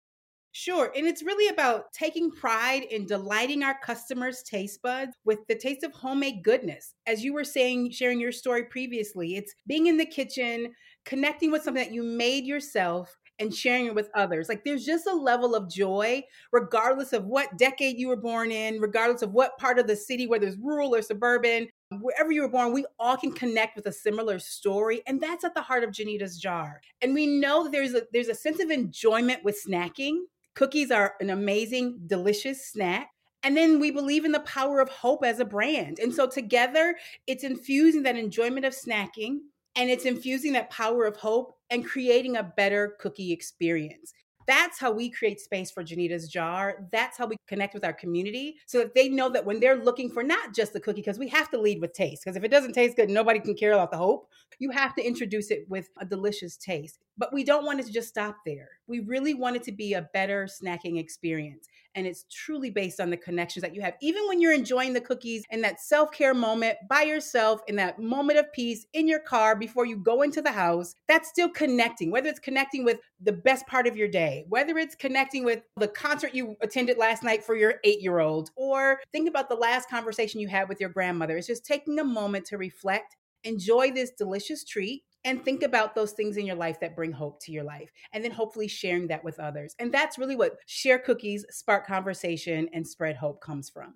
Sure. 0.54 0.92
And 0.96 1.06
it's 1.06 1.22
really 1.22 1.54
about 1.54 1.94
taking 1.94 2.32
pride 2.32 2.84
in 2.90 3.06
delighting 3.06 3.62
our 3.62 3.78
customers' 3.84 4.42
taste 4.42 4.82
buds 4.82 5.16
with 5.24 5.38
the 5.48 5.54
taste 5.54 5.84
of 5.84 5.94
homemade 5.94 6.44
goodness. 6.44 6.96
As 7.06 7.24
you 7.24 7.32
were 7.34 7.44
saying, 7.44 7.92
sharing 7.92 8.20
your 8.20 8.32
story 8.32 8.64
previously, 8.64 9.36
it's 9.36 9.54
being 9.68 9.86
in 9.86 9.98
the 9.98 10.06
kitchen, 10.06 10.74
connecting 11.06 11.52
with 11.52 11.62
something 11.62 11.84
that 11.84 11.94
you 11.94 12.02
made 12.02 12.46
yourself, 12.46 13.16
and 13.40 13.54
sharing 13.54 13.86
it 13.86 13.96
with 13.96 14.10
others. 14.14 14.50
Like 14.50 14.64
there's 14.64 14.86
just 14.86 15.08
a 15.08 15.14
level 15.14 15.56
of 15.56 15.70
joy, 15.70 16.24
regardless 16.52 17.14
of 17.14 17.26
what 17.26 17.58
decade 17.58 17.98
you 17.98 18.08
were 18.08 18.16
born 18.16 18.52
in, 18.52 18.80
regardless 18.80 19.22
of 19.22 19.34
what 19.34 19.58
part 19.58 19.80
of 19.80 19.88
the 19.88 19.96
city, 19.96 20.28
whether 20.28 20.48
it's 20.48 20.58
rural 20.58 20.96
or 20.96 21.02
suburban, 21.02 21.68
wherever 22.02 22.32
you 22.32 22.42
were 22.42 22.50
born, 22.50 22.74
we 22.74 22.86
all 23.00 23.18
can 23.18 23.32
connect 23.32 23.76
with 23.76 23.86
a 23.86 23.92
similar 23.92 24.40
story. 24.40 25.02
And 25.08 25.22
that's 25.22 25.44
at 25.44 25.54
the 25.54 25.62
heart 25.62 25.84
of 25.84 25.92
Junita's 25.92 26.38
jar. 26.38 26.82
And 27.02 27.14
we 27.14 27.28
know 27.28 27.64
that 27.64 27.72
there's 27.72 27.94
a 27.94 28.04
there's 28.12 28.28
a 28.28 28.36
sense 28.36 28.60
of 28.60 28.70
enjoyment 28.70 29.44
with 29.44 29.60
snacking. 29.68 30.20
Cookies 30.56 30.92
are 30.92 31.14
an 31.20 31.30
amazing, 31.30 32.00
delicious 32.08 32.66
snack. 32.66 33.10
And 33.44 33.56
then 33.56 33.80
we 33.80 33.92
believe 33.92 34.26
in 34.26 34.32
the 34.32 34.40
power 34.42 34.82
of 34.82 34.90
hope 34.90 35.24
as 35.24 35.40
a 35.40 35.46
brand. 35.46 36.00
And 36.00 36.14
so 36.14 36.28
together, 36.28 36.96
it's 37.28 37.44
infusing 37.44 38.04
that 38.04 38.18
enjoyment 38.18 38.66
of 38.66 38.74
snacking 38.74 39.38
and 39.76 39.92
it's 39.92 40.06
infusing 40.06 40.54
that 40.54 40.72
power 40.72 41.06
of 41.06 41.16
hope 41.18 41.57
and 41.70 41.86
creating 41.86 42.38
a 42.38 42.44
better 42.44 42.96
cookie 43.00 43.32
experience. 43.32 44.14
That's 44.48 44.80
how 44.80 44.92
we 44.92 45.10
create 45.10 45.42
space 45.42 45.70
for 45.70 45.84
Junita's 45.84 46.30
Jar. 46.30 46.86
That's 46.94 47.18
how 47.18 47.28
we 47.28 47.36
connect 47.48 47.74
with 47.74 47.84
our 47.84 47.92
community 47.92 48.56
so 48.66 48.80
that 48.80 48.96
they 48.96 49.10
know 49.10 49.30
that 49.30 49.46
when 49.46 49.60
they're 49.60 49.76
looking 49.76 50.10
for 50.10 50.24
not 50.24 50.56
just 50.56 50.72
the 50.72 50.80
cookie, 50.80 51.02
because 51.02 51.20
we 51.20 51.28
have 51.28 51.50
to 51.52 51.60
lead 51.60 51.82
with 51.82 51.92
taste, 51.92 52.24
because 52.24 52.38
if 52.38 52.46
it 52.46 52.52
doesn't 52.52 52.72
taste 52.72 52.96
good, 52.96 53.10
nobody 53.10 53.42
can 53.42 53.56
care 53.56 53.74
about 53.74 53.92
the 53.92 53.98
hope. 53.98 54.30
You 54.58 54.72
have 54.72 54.96
to 54.96 55.06
introduce 55.06 55.52
it 55.52 55.66
with 55.68 55.90
a 56.00 56.06
delicious 56.06 56.56
taste. 56.56 57.00
But 57.18 57.34
we 57.34 57.44
don't 57.44 57.66
want 57.66 57.82
it 57.82 57.88
to 57.88 57.92
just 57.92 58.08
stop 58.08 58.38
there. 58.46 58.70
We 58.88 59.02
really 59.02 59.34
want 59.34 59.58
it 59.58 59.64
to 59.64 59.74
be 59.74 59.94
a 59.96 60.08
better 60.14 60.48
snacking 60.48 60.98
experience 60.98 61.68
and 61.98 62.06
it's 62.06 62.26
truly 62.32 62.70
based 62.70 63.02
on 63.02 63.10
the 63.10 63.18
connections 63.18 63.64
that 63.64 63.74
you 63.74 63.82
have. 63.82 63.96
Even 64.02 64.28
when 64.28 64.40
you're 64.40 64.54
enjoying 64.54 64.94
the 64.94 65.02
cookies 65.02 65.44
in 65.50 65.62
that 65.62 65.82
self 65.82 66.12
care 66.12 66.36
moment 66.36 66.78
by 66.88 67.02
yourself, 67.02 67.60
in 67.68 67.76
that 67.78 68.00
moment 68.00 68.38
of 68.38 68.54
peace 68.54 68.86
in 68.94 69.08
your 69.08 69.20
car 69.20 69.56
before 69.56 69.86
you 69.86 69.98
go 69.98 70.22
into 70.22 70.42
the 70.42 70.52
house, 70.52 70.94
that's 71.08 71.28
still 71.28 71.50
connecting, 71.50 72.12
whether 72.12 72.30
it's 72.30 72.40
connecting 72.40 72.86
with 72.86 73.00
the 73.20 73.34
best 73.34 73.66
part 73.66 73.88
of 73.88 73.98
your 73.98 74.08
day, 74.08 74.46
whether 74.48 74.78
it's 74.78 74.96
connecting 74.96 75.44
with 75.44 75.64
the 75.78 75.88
concert 75.88 76.36
you 76.36 76.56
attended 76.62 77.00
last 77.00 77.24
night 77.24 77.44
for 77.44 77.56
your 77.56 77.76
eight 77.84 78.02
year 78.02 78.20
old, 78.20 78.52
or 78.56 79.00
think 79.12 79.28
about 79.28 79.50
the 79.50 79.56
last 79.56 79.90
conversation 79.90 80.40
you 80.40 80.48
had 80.48 80.70
with 80.70 80.80
your 80.80 80.90
grandmother. 80.90 81.36
It's 81.36 81.48
just 81.48 81.66
taking 81.66 81.98
a 81.98 82.04
moment 82.04 82.46
to 82.46 82.58
reflect, 82.60 83.18
enjoy 83.44 83.92
this 83.92 84.12
delicious 84.12 84.64
treat 84.64 85.04
and 85.26 85.44
think 85.44 85.64
about 85.64 85.96
those 85.96 86.12
things 86.12 86.38
in 86.38 86.46
your 86.46 86.56
life 86.56 86.80
that 86.80 86.96
bring 86.96 87.12
hope 87.12 87.40
to 87.42 87.52
your 87.52 87.64
life 87.64 87.92
and 88.14 88.24
then 88.24 88.32
hopefully 88.32 88.68
sharing 88.68 89.08
that 89.08 89.24
with 89.24 89.40
others 89.40 89.76
and 89.80 89.94
that's 89.94 90.18
really 90.18 90.36
what 90.36 90.58
share 90.66 91.00
cookies 91.00 91.46
spark 91.50 91.86
conversation 91.86 92.70
and 92.74 92.88
spread 92.88 93.16
hope 93.16 93.42
comes 93.42 93.70
from 93.70 93.96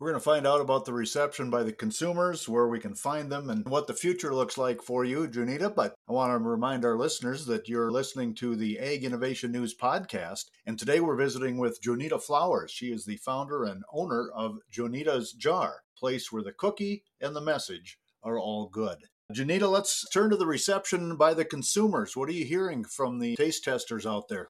we're 0.00 0.10
going 0.10 0.20
to 0.20 0.24
find 0.24 0.44
out 0.44 0.60
about 0.60 0.84
the 0.84 0.92
reception 0.92 1.50
by 1.50 1.62
the 1.62 1.72
consumers, 1.72 2.48
where 2.48 2.66
we 2.66 2.80
can 2.80 2.96
find 2.96 3.30
them, 3.30 3.48
and 3.48 3.64
what 3.68 3.86
the 3.86 3.94
future 3.94 4.34
looks 4.34 4.58
like 4.58 4.82
for 4.82 5.04
you, 5.04 5.28
Junita. 5.28 5.72
But 5.72 5.94
I 6.08 6.12
want 6.12 6.32
to 6.32 6.38
remind 6.48 6.84
our 6.84 6.98
listeners 6.98 7.46
that 7.46 7.68
you're 7.68 7.92
listening 7.92 8.34
to 8.34 8.56
the 8.56 8.80
Ag 8.80 9.04
Innovation 9.04 9.52
News 9.52 9.72
podcast. 9.72 10.46
And 10.66 10.76
today 10.76 10.98
we're 10.98 11.14
visiting 11.14 11.58
with 11.58 11.80
Junita 11.80 12.20
Flowers. 12.20 12.72
She 12.72 12.86
is 12.86 13.04
the 13.04 13.18
founder 13.18 13.62
and 13.62 13.84
owner 13.92 14.30
of 14.34 14.58
Junita's 14.70 15.32
Jar, 15.32 15.82
place 15.96 16.32
where 16.32 16.42
the 16.42 16.52
cookie 16.52 17.04
and 17.20 17.36
the 17.36 17.40
message 17.40 17.96
are 18.24 18.38
all 18.38 18.68
good. 18.68 18.98
Junita, 19.32 19.70
let's 19.70 20.06
turn 20.10 20.28
to 20.30 20.36
the 20.36 20.46
reception 20.46 21.16
by 21.16 21.32
the 21.32 21.46
consumers. 21.46 22.14
What 22.14 22.28
are 22.28 22.32
you 22.32 22.44
hearing 22.44 22.84
from 22.84 23.18
the 23.18 23.36
taste 23.36 23.64
testers 23.64 24.04
out 24.04 24.28
there? 24.28 24.48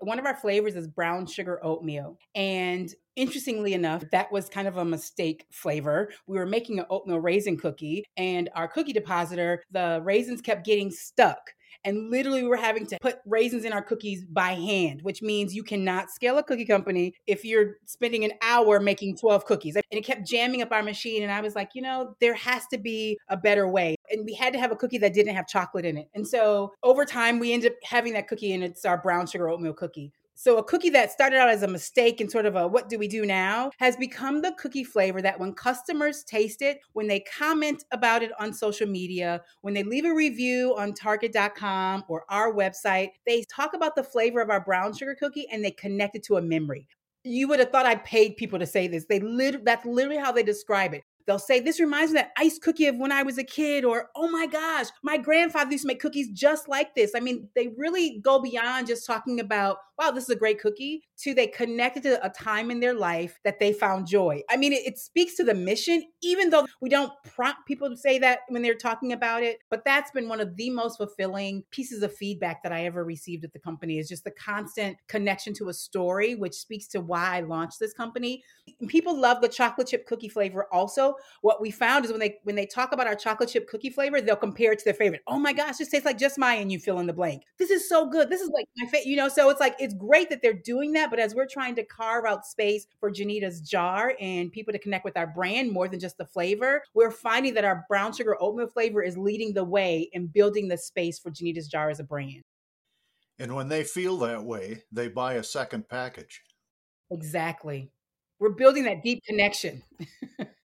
One 0.00 0.18
of 0.18 0.26
our 0.26 0.36
flavors 0.36 0.76
is 0.76 0.86
brown 0.86 1.26
sugar 1.26 1.64
oatmeal. 1.64 2.18
And 2.34 2.92
interestingly 3.16 3.74
enough, 3.74 4.04
that 4.12 4.30
was 4.30 4.48
kind 4.48 4.68
of 4.68 4.76
a 4.76 4.84
mistake 4.84 5.46
flavor. 5.52 6.10
We 6.26 6.38
were 6.38 6.46
making 6.46 6.78
an 6.78 6.86
oatmeal 6.88 7.20
raisin 7.20 7.56
cookie, 7.56 8.04
and 8.16 8.48
our 8.54 8.68
cookie 8.68 8.92
depositor, 8.92 9.62
the 9.70 10.00
raisins 10.04 10.40
kept 10.40 10.64
getting 10.64 10.90
stuck 10.90 11.40
And 11.84 12.10
literally, 12.10 12.42
we 12.42 12.48
were 12.48 12.56
having 12.56 12.86
to 12.86 12.98
put 13.00 13.16
raisins 13.26 13.64
in 13.64 13.72
our 13.72 13.82
cookies 13.82 14.24
by 14.24 14.52
hand, 14.52 15.02
which 15.02 15.22
means 15.22 15.54
you 15.54 15.62
cannot 15.62 16.10
scale 16.10 16.38
a 16.38 16.42
cookie 16.42 16.64
company 16.64 17.14
if 17.26 17.44
you're 17.44 17.76
spending 17.86 18.24
an 18.24 18.32
hour 18.42 18.80
making 18.80 19.16
12 19.16 19.44
cookies. 19.44 19.76
And 19.76 19.84
it 19.90 20.04
kept 20.04 20.26
jamming 20.26 20.62
up 20.62 20.72
our 20.72 20.82
machine. 20.82 21.22
And 21.22 21.32
I 21.32 21.40
was 21.40 21.54
like, 21.54 21.70
you 21.74 21.82
know, 21.82 22.14
there 22.20 22.34
has 22.34 22.66
to 22.68 22.78
be 22.78 23.18
a 23.28 23.36
better 23.36 23.68
way. 23.68 23.96
And 24.10 24.24
we 24.24 24.34
had 24.34 24.52
to 24.52 24.58
have 24.58 24.72
a 24.72 24.76
cookie 24.76 24.98
that 24.98 25.14
didn't 25.14 25.34
have 25.34 25.46
chocolate 25.46 25.84
in 25.84 25.96
it. 25.96 26.08
And 26.14 26.26
so 26.26 26.72
over 26.82 27.04
time, 27.04 27.38
we 27.38 27.52
ended 27.52 27.72
up 27.72 27.78
having 27.84 28.12
that 28.14 28.28
cookie, 28.28 28.52
and 28.52 28.62
it's 28.62 28.84
our 28.84 28.98
brown 28.98 29.26
sugar 29.26 29.48
oatmeal 29.48 29.72
cookie. 29.72 30.12
So 30.34 30.58
a 30.58 30.64
cookie 30.64 30.90
that 30.90 31.12
started 31.12 31.38
out 31.38 31.48
as 31.48 31.62
a 31.62 31.68
mistake 31.68 32.20
and 32.20 32.30
sort 32.30 32.46
of 32.46 32.56
a 32.56 32.66
what 32.66 32.88
do 32.88 32.98
we 32.98 33.06
do 33.06 33.24
now 33.24 33.70
has 33.78 33.96
become 33.96 34.42
the 34.42 34.52
cookie 34.58 34.84
flavor 34.84 35.22
that 35.22 35.38
when 35.38 35.52
customers 35.52 36.24
taste 36.24 36.62
it, 36.62 36.80
when 36.94 37.06
they 37.06 37.20
comment 37.20 37.84
about 37.92 38.22
it 38.22 38.32
on 38.40 38.52
social 38.52 38.88
media, 38.88 39.42
when 39.60 39.74
they 39.74 39.82
leave 39.82 40.04
a 40.04 40.14
review 40.14 40.74
on 40.76 40.94
target.com 40.94 42.04
or 42.08 42.24
our 42.28 42.52
website, 42.52 43.10
they 43.26 43.44
talk 43.44 43.74
about 43.74 43.94
the 43.94 44.04
flavor 44.04 44.40
of 44.40 44.50
our 44.50 44.64
brown 44.64 44.92
sugar 44.94 45.14
cookie 45.14 45.46
and 45.52 45.64
they 45.64 45.70
connect 45.70 46.16
it 46.16 46.22
to 46.24 46.36
a 46.36 46.42
memory 46.42 46.88
you 47.24 47.46
would 47.48 47.60
have 47.60 47.70
thought 47.70 47.86
I 47.86 47.96
paid 47.96 48.36
people 48.36 48.58
to 48.58 48.66
say 48.66 48.88
this. 48.88 49.06
They 49.08 49.20
lit- 49.20 49.64
that's 49.64 49.86
literally 49.86 50.18
how 50.18 50.32
they 50.32 50.42
describe 50.42 50.92
it. 50.94 51.04
They'll 51.26 51.38
say, 51.38 51.60
This 51.60 51.80
reminds 51.80 52.12
me 52.12 52.20
of 52.20 52.24
that 52.26 52.32
ice 52.36 52.58
cookie 52.58 52.86
of 52.86 52.96
when 52.96 53.12
I 53.12 53.22
was 53.22 53.38
a 53.38 53.44
kid, 53.44 53.84
or 53.84 54.10
Oh 54.16 54.30
my 54.30 54.46
gosh, 54.46 54.86
my 55.02 55.16
grandfather 55.16 55.72
used 55.72 55.82
to 55.82 55.88
make 55.88 56.00
cookies 56.00 56.28
just 56.30 56.68
like 56.68 56.94
this. 56.94 57.12
I 57.14 57.20
mean, 57.20 57.48
they 57.54 57.68
really 57.76 58.20
go 58.22 58.40
beyond 58.40 58.86
just 58.86 59.06
talking 59.06 59.40
about, 59.40 59.78
Wow, 59.98 60.10
this 60.10 60.24
is 60.24 60.30
a 60.30 60.36
great 60.36 60.60
cookie, 60.60 61.04
to 61.18 61.34
they 61.34 61.46
connected 61.46 62.02
to 62.04 62.24
a 62.24 62.30
time 62.30 62.70
in 62.70 62.80
their 62.80 62.94
life 62.94 63.38
that 63.44 63.60
they 63.60 63.72
found 63.72 64.06
joy. 64.06 64.42
I 64.50 64.56
mean, 64.56 64.72
it, 64.72 64.86
it 64.86 64.98
speaks 64.98 65.36
to 65.36 65.44
the 65.44 65.54
mission, 65.54 66.02
even 66.22 66.50
though 66.50 66.66
we 66.80 66.88
don't 66.88 67.12
prompt 67.24 67.66
people 67.66 67.88
to 67.88 67.96
say 67.96 68.18
that 68.18 68.40
when 68.48 68.62
they're 68.62 68.74
talking 68.74 69.12
about 69.12 69.42
it. 69.42 69.58
But 69.70 69.84
that's 69.84 70.10
been 70.10 70.28
one 70.28 70.40
of 70.40 70.56
the 70.56 70.70
most 70.70 70.96
fulfilling 70.96 71.62
pieces 71.70 72.02
of 72.02 72.14
feedback 72.14 72.62
that 72.62 72.72
I 72.72 72.86
ever 72.86 73.04
received 73.04 73.44
at 73.44 73.52
the 73.52 73.58
company 73.58 73.98
is 73.98 74.08
just 74.08 74.24
the 74.24 74.30
constant 74.32 74.96
connection 75.08 75.54
to 75.54 75.68
a 75.68 75.74
story, 75.74 76.34
which 76.34 76.54
speaks 76.54 76.88
to 76.88 77.00
why 77.00 77.36
I 77.36 77.40
launched 77.40 77.78
this 77.78 77.92
company. 77.92 78.42
People 78.88 79.18
love 79.18 79.40
the 79.40 79.48
chocolate 79.48 79.88
chip 79.88 80.06
cookie 80.06 80.28
flavor 80.28 80.66
also 80.72 81.11
what 81.40 81.60
we 81.60 81.70
found 81.70 82.04
is 82.04 82.10
when 82.10 82.20
they 82.20 82.38
when 82.44 82.56
they 82.56 82.66
talk 82.66 82.92
about 82.92 83.06
our 83.06 83.14
chocolate 83.14 83.50
chip 83.50 83.68
cookie 83.68 83.90
flavor, 83.90 84.20
they'll 84.20 84.36
compare 84.36 84.72
it 84.72 84.78
to 84.80 84.84
their 84.84 84.94
favorite. 84.94 85.22
Oh 85.26 85.38
my 85.38 85.52
gosh, 85.52 85.78
this 85.78 85.88
tastes 85.88 86.06
like 86.06 86.18
just 86.18 86.38
mine. 86.38 86.62
And 86.62 86.72
you 86.72 86.78
fill 86.78 86.98
in 86.98 87.06
the 87.06 87.12
blank. 87.12 87.42
This 87.58 87.70
is 87.70 87.88
so 87.88 88.08
good. 88.08 88.30
This 88.30 88.40
is 88.40 88.50
like 88.50 88.66
my 88.76 88.86
favorite. 88.86 89.06
You 89.06 89.16
know, 89.16 89.28
so 89.28 89.50
it's 89.50 89.60
like 89.60 89.74
it's 89.78 89.94
great 89.94 90.30
that 90.30 90.42
they're 90.42 90.52
doing 90.52 90.92
that. 90.92 91.10
But 91.10 91.18
as 91.18 91.34
we're 91.34 91.46
trying 91.46 91.74
to 91.76 91.84
carve 91.84 92.24
out 92.24 92.46
space 92.46 92.86
for 93.00 93.10
Junita's 93.10 93.60
jar 93.60 94.14
and 94.20 94.52
people 94.52 94.72
to 94.72 94.78
connect 94.78 95.04
with 95.04 95.16
our 95.16 95.26
brand 95.26 95.72
more 95.72 95.88
than 95.88 96.00
just 96.00 96.18
the 96.18 96.26
flavor, 96.26 96.82
we're 96.94 97.10
finding 97.10 97.54
that 97.54 97.64
our 97.64 97.84
brown 97.88 98.12
sugar 98.12 98.36
oatmeal 98.40 98.68
flavor 98.68 99.02
is 99.02 99.16
leading 99.16 99.54
the 99.54 99.64
way 99.64 100.08
in 100.12 100.26
building 100.26 100.68
the 100.68 100.78
space 100.78 101.18
for 101.18 101.30
Junita's 101.30 101.68
jar 101.68 101.90
as 101.90 102.00
a 102.00 102.04
brand. 102.04 102.42
And 103.38 103.54
when 103.54 103.68
they 103.68 103.82
feel 103.82 104.18
that 104.18 104.44
way, 104.44 104.84
they 104.92 105.08
buy 105.08 105.34
a 105.34 105.42
second 105.42 105.88
package. 105.88 106.42
Exactly. 107.10 107.90
We're 108.38 108.50
building 108.50 108.84
that 108.84 109.02
deep 109.02 109.22
connection. 109.24 109.82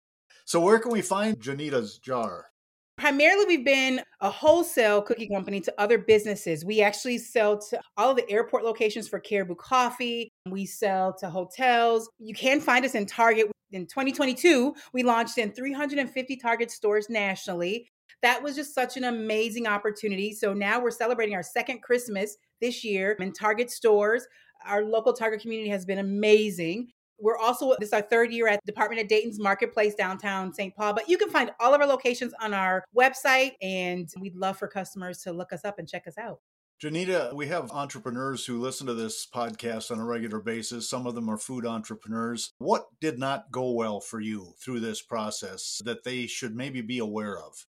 So, 0.47 0.59
where 0.59 0.77
can 0.77 0.91
we 0.91 1.01
find 1.01 1.39
Junita's 1.39 1.97
jar? 1.97 2.51
Primarily, 2.97 3.45
we've 3.45 3.65
been 3.65 4.01
a 4.21 4.29
wholesale 4.29 5.01
cookie 5.01 5.27
company 5.27 5.59
to 5.61 5.73
other 5.79 5.97
businesses. 5.97 6.63
We 6.63 6.81
actually 6.81 7.17
sell 7.17 7.57
to 7.69 7.81
all 7.97 8.11
of 8.11 8.15
the 8.15 8.29
airport 8.29 8.63
locations 8.63 9.07
for 9.07 9.19
Caribou 9.19 9.55
Coffee. 9.55 10.29
We 10.47 10.67
sell 10.67 11.15
to 11.19 11.31
hotels. 11.31 12.07
You 12.19 12.35
can 12.35 12.61
find 12.61 12.85
us 12.85 12.93
in 12.93 13.07
Target. 13.07 13.51
In 13.71 13.87
2022, 13.87 14.75
we 14.93 15.01
launched 15.01 15.39
in 15.39 15.51
350 15.51 16.35
Target 16.37 16.69
stores 16.69 17.09
nationally. 17.09 17.89
That 18.21 18.43
was 18.43 18.55
just 18.55 18.75
such 18.75 18.97
an 18.97 19.05
amazing 19.05 19.65
opportunity. 19.65 20.31
So 20.31 20.53
now 20.53 20.79
we're 20.79 20.91
celebrating 20.91 21.33
our 21.33 21.43
second 21.43 21.81
Christmas 21.81 22.37
this 22.61 22.83
year 22.83 23.13
in 23.13 23.33
Target 23.33 23.71
stores. 23.71 24.27
Our 24.63 24.83
local 24.83 25.11
Target 25.11 25.41
community 25.41 25.69
has 25.69 25.85
been 25.85 25.99
amazing. 25.99 26.89
We're 27.19 27.37
also, 27.37 27.75
this 27.79 27.89
is 27.89 27.93
our 27.93 28.01
third 28.01 28.31
year 28.31 28.47
at 28.47 28.59
Department 28.65 29.01
of 29.01 29.07
Dayton's 29.07 29.39
Marketplace 29.39 29.95
downtown 29.95 30.53
St. 30.53 30.75
Paul, 30.75 30.93
but 30.93 31.09
you 31.09 31.17
can 31.17 31.29
find 31.29 31.51
all 31.59 31.73
of 31.73 31.81
our 31.81 31.87
locations 31.87 32.33
on 32.41 32.53
our 32.53 32.83
website, 32.95 33.51
and 33.61 34.09
we'd 34.19 34.35
love 34.35 34.57
for 34.57 34.67
customers 34.67 35.19
to 35.19 35.31
look 35.31 35.53
us 35.53 35.65
up 35.65 35.79
and 35.79 35.87
check 35.87 36.07
us 36.07 36.17
out. 36.17 36.39
Junita, 36.83 37.33
we 37.33 37.47
have 37.47 37.71
entrepreneurs 37.71 38.45
who 38.45 38.59
listen 38.59 38.85
to 38.87 38.93
this 38.93 39.25
podcast 39.33 39.91
on 39.91 39.99
a 39.99 40.05
regular 40.05 40.41
basis. 40.41 40.89
Some 40.89 41.07
of 41.07 41.15
them 41.15 41.29
are 41.29 41.37
food 41.37 41.65
entrepreneurs. 41.65 42.51
What 42.57 42.87
did 42.99 43.17
not 43.17 43.49
go 43.49 43.71
well 43.71 44.01
for 44.01 44.19
you 44.19 44.55
through 44.61 44.81
this 44.81 45.01
process 45.01 45.81
that 45.85 46.03
they 46.03 46.27
should 46.27 46.53
maybe 46.53 46.81
be 46.81 46.97
aware 46.97 47.39
of? 47.39 47.65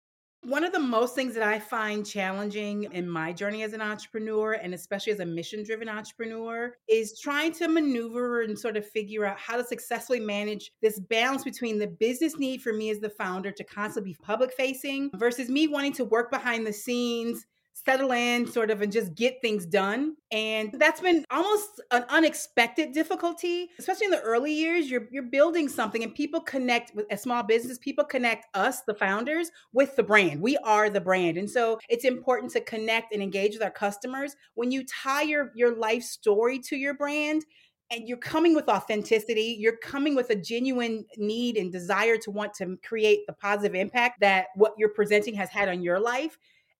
One 0.45 0.65
of 0.65 0.73
the 0.73 0.79
most 0.79 1.15
things 1.15 1.33
that 1.35 1.43
I 1.43 1.57
find 1.57 2.05
challenging 2.05 2.83
in 2.91 3.09
my 3.09 3.31
journey 3.31 3.63
as 3.63 3.71
an 3.71 3.79
entrepreneur, 3.79 4.53
and 4.53 4.73
especially 4.73 5.13
as 5.13 5.21
a 5.21 5.25
mission 5.25 5.63
driven 5.63 5.87
entrepreneur, 5.87 6.75
is 6.89 7.17
trying 7.17 7.53
to 7.53 7.69
maneuver 7.69 8.41
and 8.41 8.59
sort 8.59 8.75
of 8.75 8.85
figure 8.85 9.23
out 9.23 9.39
how 9.39 9.55
to 9.55 9.63
successfully 9.63 10.19
manage 10.19 10.73
this 10.81 10.99
balance 10.99 11.45
between 11.45 11.79
the 11.79 11.87
business 11.87 12.37
need 12.37 12.61
for 12.61 12.73
me 12.73 12.89
as 12.89 12.99
the 12.99 13.09
founder 13.09 13.53
to 13.53 13.63
constantly 13.63 14.11
be 14.11 14.17
public 14.21 14.51
facing 14.51 15.09
versus 15.15 15.47
me 15.47 15.69
wanting 15.69 15.93
to 15.93 16.03
work 16.03 16.29
behind 16.29 16.67
the 16.67 16.73
scenes 16.73 17.45
settle 17.73 18.11
in 18.11 18.47
sort 18.47 18.71
of 18.71 18.81
and 18.81 18.91
just 18.91 19.15
get 19.15 19.41
things 19.41 19.65
done. 19.65 20.15
And 20.31 20.73
that's 20.73 21.01
been 21.01 21.25
almost 21.29 21.81
an 21.91 22.05
unexpected 22.09 22.93
difficulty 22.93 23.69
especially 23.79 24.05
in 24.05 24.11
the 24.11 24.21
early 24.21 24.53
years. 24.53 24.89
You're 24.89 25.07
you're 25.11 25.23
building 25.23 25.67
something 25.67 26.03
and 26.03 26.13
people 26.13 26.41
connect 26.41 26.95
with 26.95 27.05
a 27.11 27.17
small 27.17 27.43
business 27.43 27.77
people 27.77 28.05
connect 28.05 28.45
us 28.55 28.81
the 28.81 28.93
founders 28.93 29.51
with 29.73 29.95
the 29.95 30.03
brand. 30.03 30.41
We 30.41 30.57
are 30.57 30.89
the 30.89 31.01
brand. 31.01 31.37
And 31.37 31.49
so 31.49 31.79
it's 31.89 32.05
important 32.05 32.51
to 32.53 32.61
connect 32.61 33.13
and 33.13 33.21
engage 33.21 33.53
with 33.53 33.63
our 33.63 33.71
customers. 33.71 34.35
When 34.53 34.71
you 34.71 34.85
tie 34.85 35.23
your 35.23 35.51
your 35.55 35.75
life 35.75 36.03
story 36.03 36.59
to 36.59 36.75
your 36.75 36.93
brand 36.93 37.43
and 37.91 38.07
you're 38.07 38.17
coming 38.17 38.55
with 38.55 38.69
authenticity 38.69 39.57
you're 39.59 39.77
coming 39.77 40.15
with 40.15 40.29
a 40.29 40.35
genuine 40.35 41.05
need 41.17 41.57
and 41.57 41.71
desire 41.71 42.17
to 42.17 42.31
want 42.31 42.53
to 42.53 42.77
create 42.83 43.19
the 43.27 43.33
positive 43.33 43.75
impact 43.75 44.21
that 44.21 44.47
what 44.55 44.73
you're 44.77 44.89
presenting 44.89 45.33
has 45.35 45.49
had 45.49 45.67
on 45.67 45.81
your 45.81 45.99
life 45.99 46.37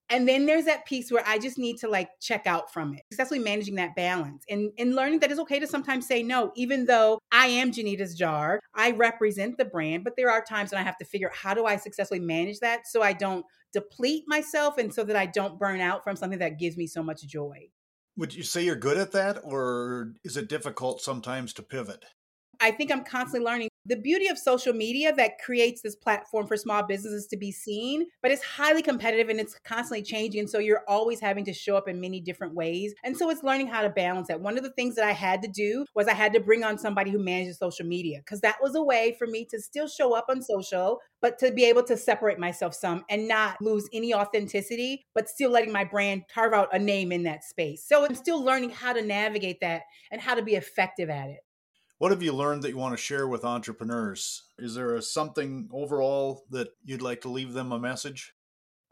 and 0.10 0.28
then 0.28 0.46
there's 0.46 0.66
that 0.66 0.86
piece 0.86 1.12
where 1.12 1.24
I 1.26 1.40
just 1.40 1.58
need 1.58 1.78
to 1.80 1.88
like 1.88 2.10
check 2.22 2.46
out 2.46 2.72
from 2.72 2.94
it, 2.94 3.02
successfully 3.12 3.40
managing 3.40 3.76
that 3.76 3.96
balance 3.96 4.44
and, 4.50 4.72
and 4.78 4.96
learning 4.96 5.20
that 5.20 5.32
it's 5.32 5.40
okay 5.42 5.60
to 5.60 5.68
sometimes 5.68 6.08
say 6.08 6.22
no, 6.24 6.52
even 6.56 6.86
though 6.86 7.20
I 7.32 7.48
am 7.48 7.72
Junita's 7.72 8.16
jar, 8.16 8.60
I 8.76 8.92
represent 8.92 9.58
the 9.58 9.66
brand, 9.66 10.04
but 10.04 10.14
there 10.18 10.30
are 10.30 10.44
times 10.44 10.72
when 10.72 10.82
I 10.82 10.84
have 10.84 10.98
to 10.98 11.06
figure 11.06 11.30
out 11.30 11.36
how 11.36 11.54
do 11.54 11.66
I 11.66 11.78
successfully 11.78 12.20
manage 12.20 12.60
that 12.60 12.88
so 12.88 13.02
I 13.02 13.14
don't 13.14 13.46
deplete 13.72 14.24
myself 14.28 14.78
and 14.78 14.94
so 14.94 15.04
that 15.04 15.16
I 15.16 15.26
don't 15.26 15.60
burn 15.60 15.82
out 15.82 16.04
from 16.04 16.16
something 16.16 16.40
that 16.40 16.60
gives 16.60 16.78
me 16.78 16.88
so 16.88 17.02
much 17.02 17.24
joy. 17.24 17.70
Would 18.16 18.36
you 18.36 18.44
say 18.44 18.64
you're 18.64 18.76
good 18.76 18.98
at 18.98 19.12
that, 19.14 19.40
or 19.44 20.14
is 20.24 20.38
it 20.38 20.48
difficult 20.48 21.02
sometimes 21.02 21.52
to 21.54 21.64
pivot? 21.64 22.06
I 22.60 22.70
think 22.70 22.92
I'm 22.92 23.04
constantly 23.04 23.44
learning 23.44 23.70
the 23.86 23.96
beauty 23.96 24.28
of 24.28 24.38
social 24.38 24.74
media 24.74 25.14
that 25.16 25.40
creates 25.44 25.82
this 25.82 25.96
platform 25.96 26.48
for 26.48 26.56
small 26.56 26.84
businesses 26.84 27.28
to 27.28 27.38
be 27.38 27.52
seen, 27.52 28.06
but 28.22 28.32
it's 28.32 28.44
highly 28.44 28.82
competitive 28.82 29.30
and 29.30 29.40
it's 29.40 29.56
constantly 29.66 30.02
changing. 30.02 30.48
So 30.48 30.60
you're 30.60 30.84
always 30.88 31.20
having 31.20 31.44
to 31.46 31.54
show 31.54 31.76
up 31.76 31.88
in 31.88 32.00
many 32.00 32.22
different 32.22 32.54
ways. 32.54 32.94
And 33.04 33.18
so 33.18 33.30
it's 33.30 33.44
learning 33.44 33.68
how 33.68 33.82
to 33.82 33.90
balance 33.90 34.30
that. 34.30 34.40
One 34.40 34.58
of 34.58 34.64
the 34.64 34.72
things 34.72 34.96
that 34.96 35.06
I 35.06 35.12
had 35.12 35.42
to 35.42 35.48
do 35.48 35.86
was 35.96 36.08
I 36.08 36.14
had 36.14 36.34
to 36.34 36.40
bring 36.40 36.64
on 36.64 36.78
somebody 36.78 37.12
who 37.12 37.20
manages 37.20 37.58
social 37.58 37.86
media 37.86 38.20
because 38.20 38.42
that 38.42 38.58
was 38.62 38.76
a 38.76 38.82
way 38.82 39.16
for 39.20 39.28
me 39.28 39.46
to 39.52 39.60
still 39.60 39.88
show 39.88 40.16
up 40.16 40.26
on 40.30 40.42
social, 40.42 41.00
but 41.22 41.38
to 41.40 41.52
be 41.52 41.66
able 41.66 41.84
to 41.84 41.98
separate 41.98 42.40
myself 42.40 42.74
some 42.74 43.04
and 43.10 43.28
not 43.28 43.62
lose 43.62 43.90
any 43.92 44.14
authenticity, 44.14 45.06
but 45.14 45.28
still 45.28 45.52
letting 45.52 45.72
my 45.72 45.84
brand 45.84 46.24
carve 46.34 46.54
out 46.54 46.74
a 46.74 46.80
name 46.80 47.12
in 47.12 47.24
that 47.24 47.44
space. 47.44 47.84
So 47.86 48.06
I'm 48.06 48.16
still 48.16 48.44
learning 48.44 48.70
how 48.70 48.94
to 48.94 49.02
navigate 49.02 49.60
that 49.62 49.84
and 50.12 50.22
how 50.22 50.36
to 50.36 50.42
be 50.42 50.56
effective 50.56 51.10
at 51.10 51.30
it. 51.30 51.40
What 52.04 52.12
have 52.12 52.22
you 52.22 52.34
learned 52.34 52.64
that 52.64 52.70
you 52.72 52.78
want 52.78 52.92
to 52.98 53.02
share 53.02 53.30
with 53.30 53.46
entrepreneurs? 53.46 54.44
Is 54.60 54.76
there 54.76 54.96
a, 54.96 55.02
something 55.02 55.70
overall 55.72 56.44
that 56.50 56.68
you'd 56.84 57.02
like 57.02 57.22
to 57.22 57.30
leave 57.30 57.54
them 57.54 57.72
a 57.72 57.80
message? 57.80 58.34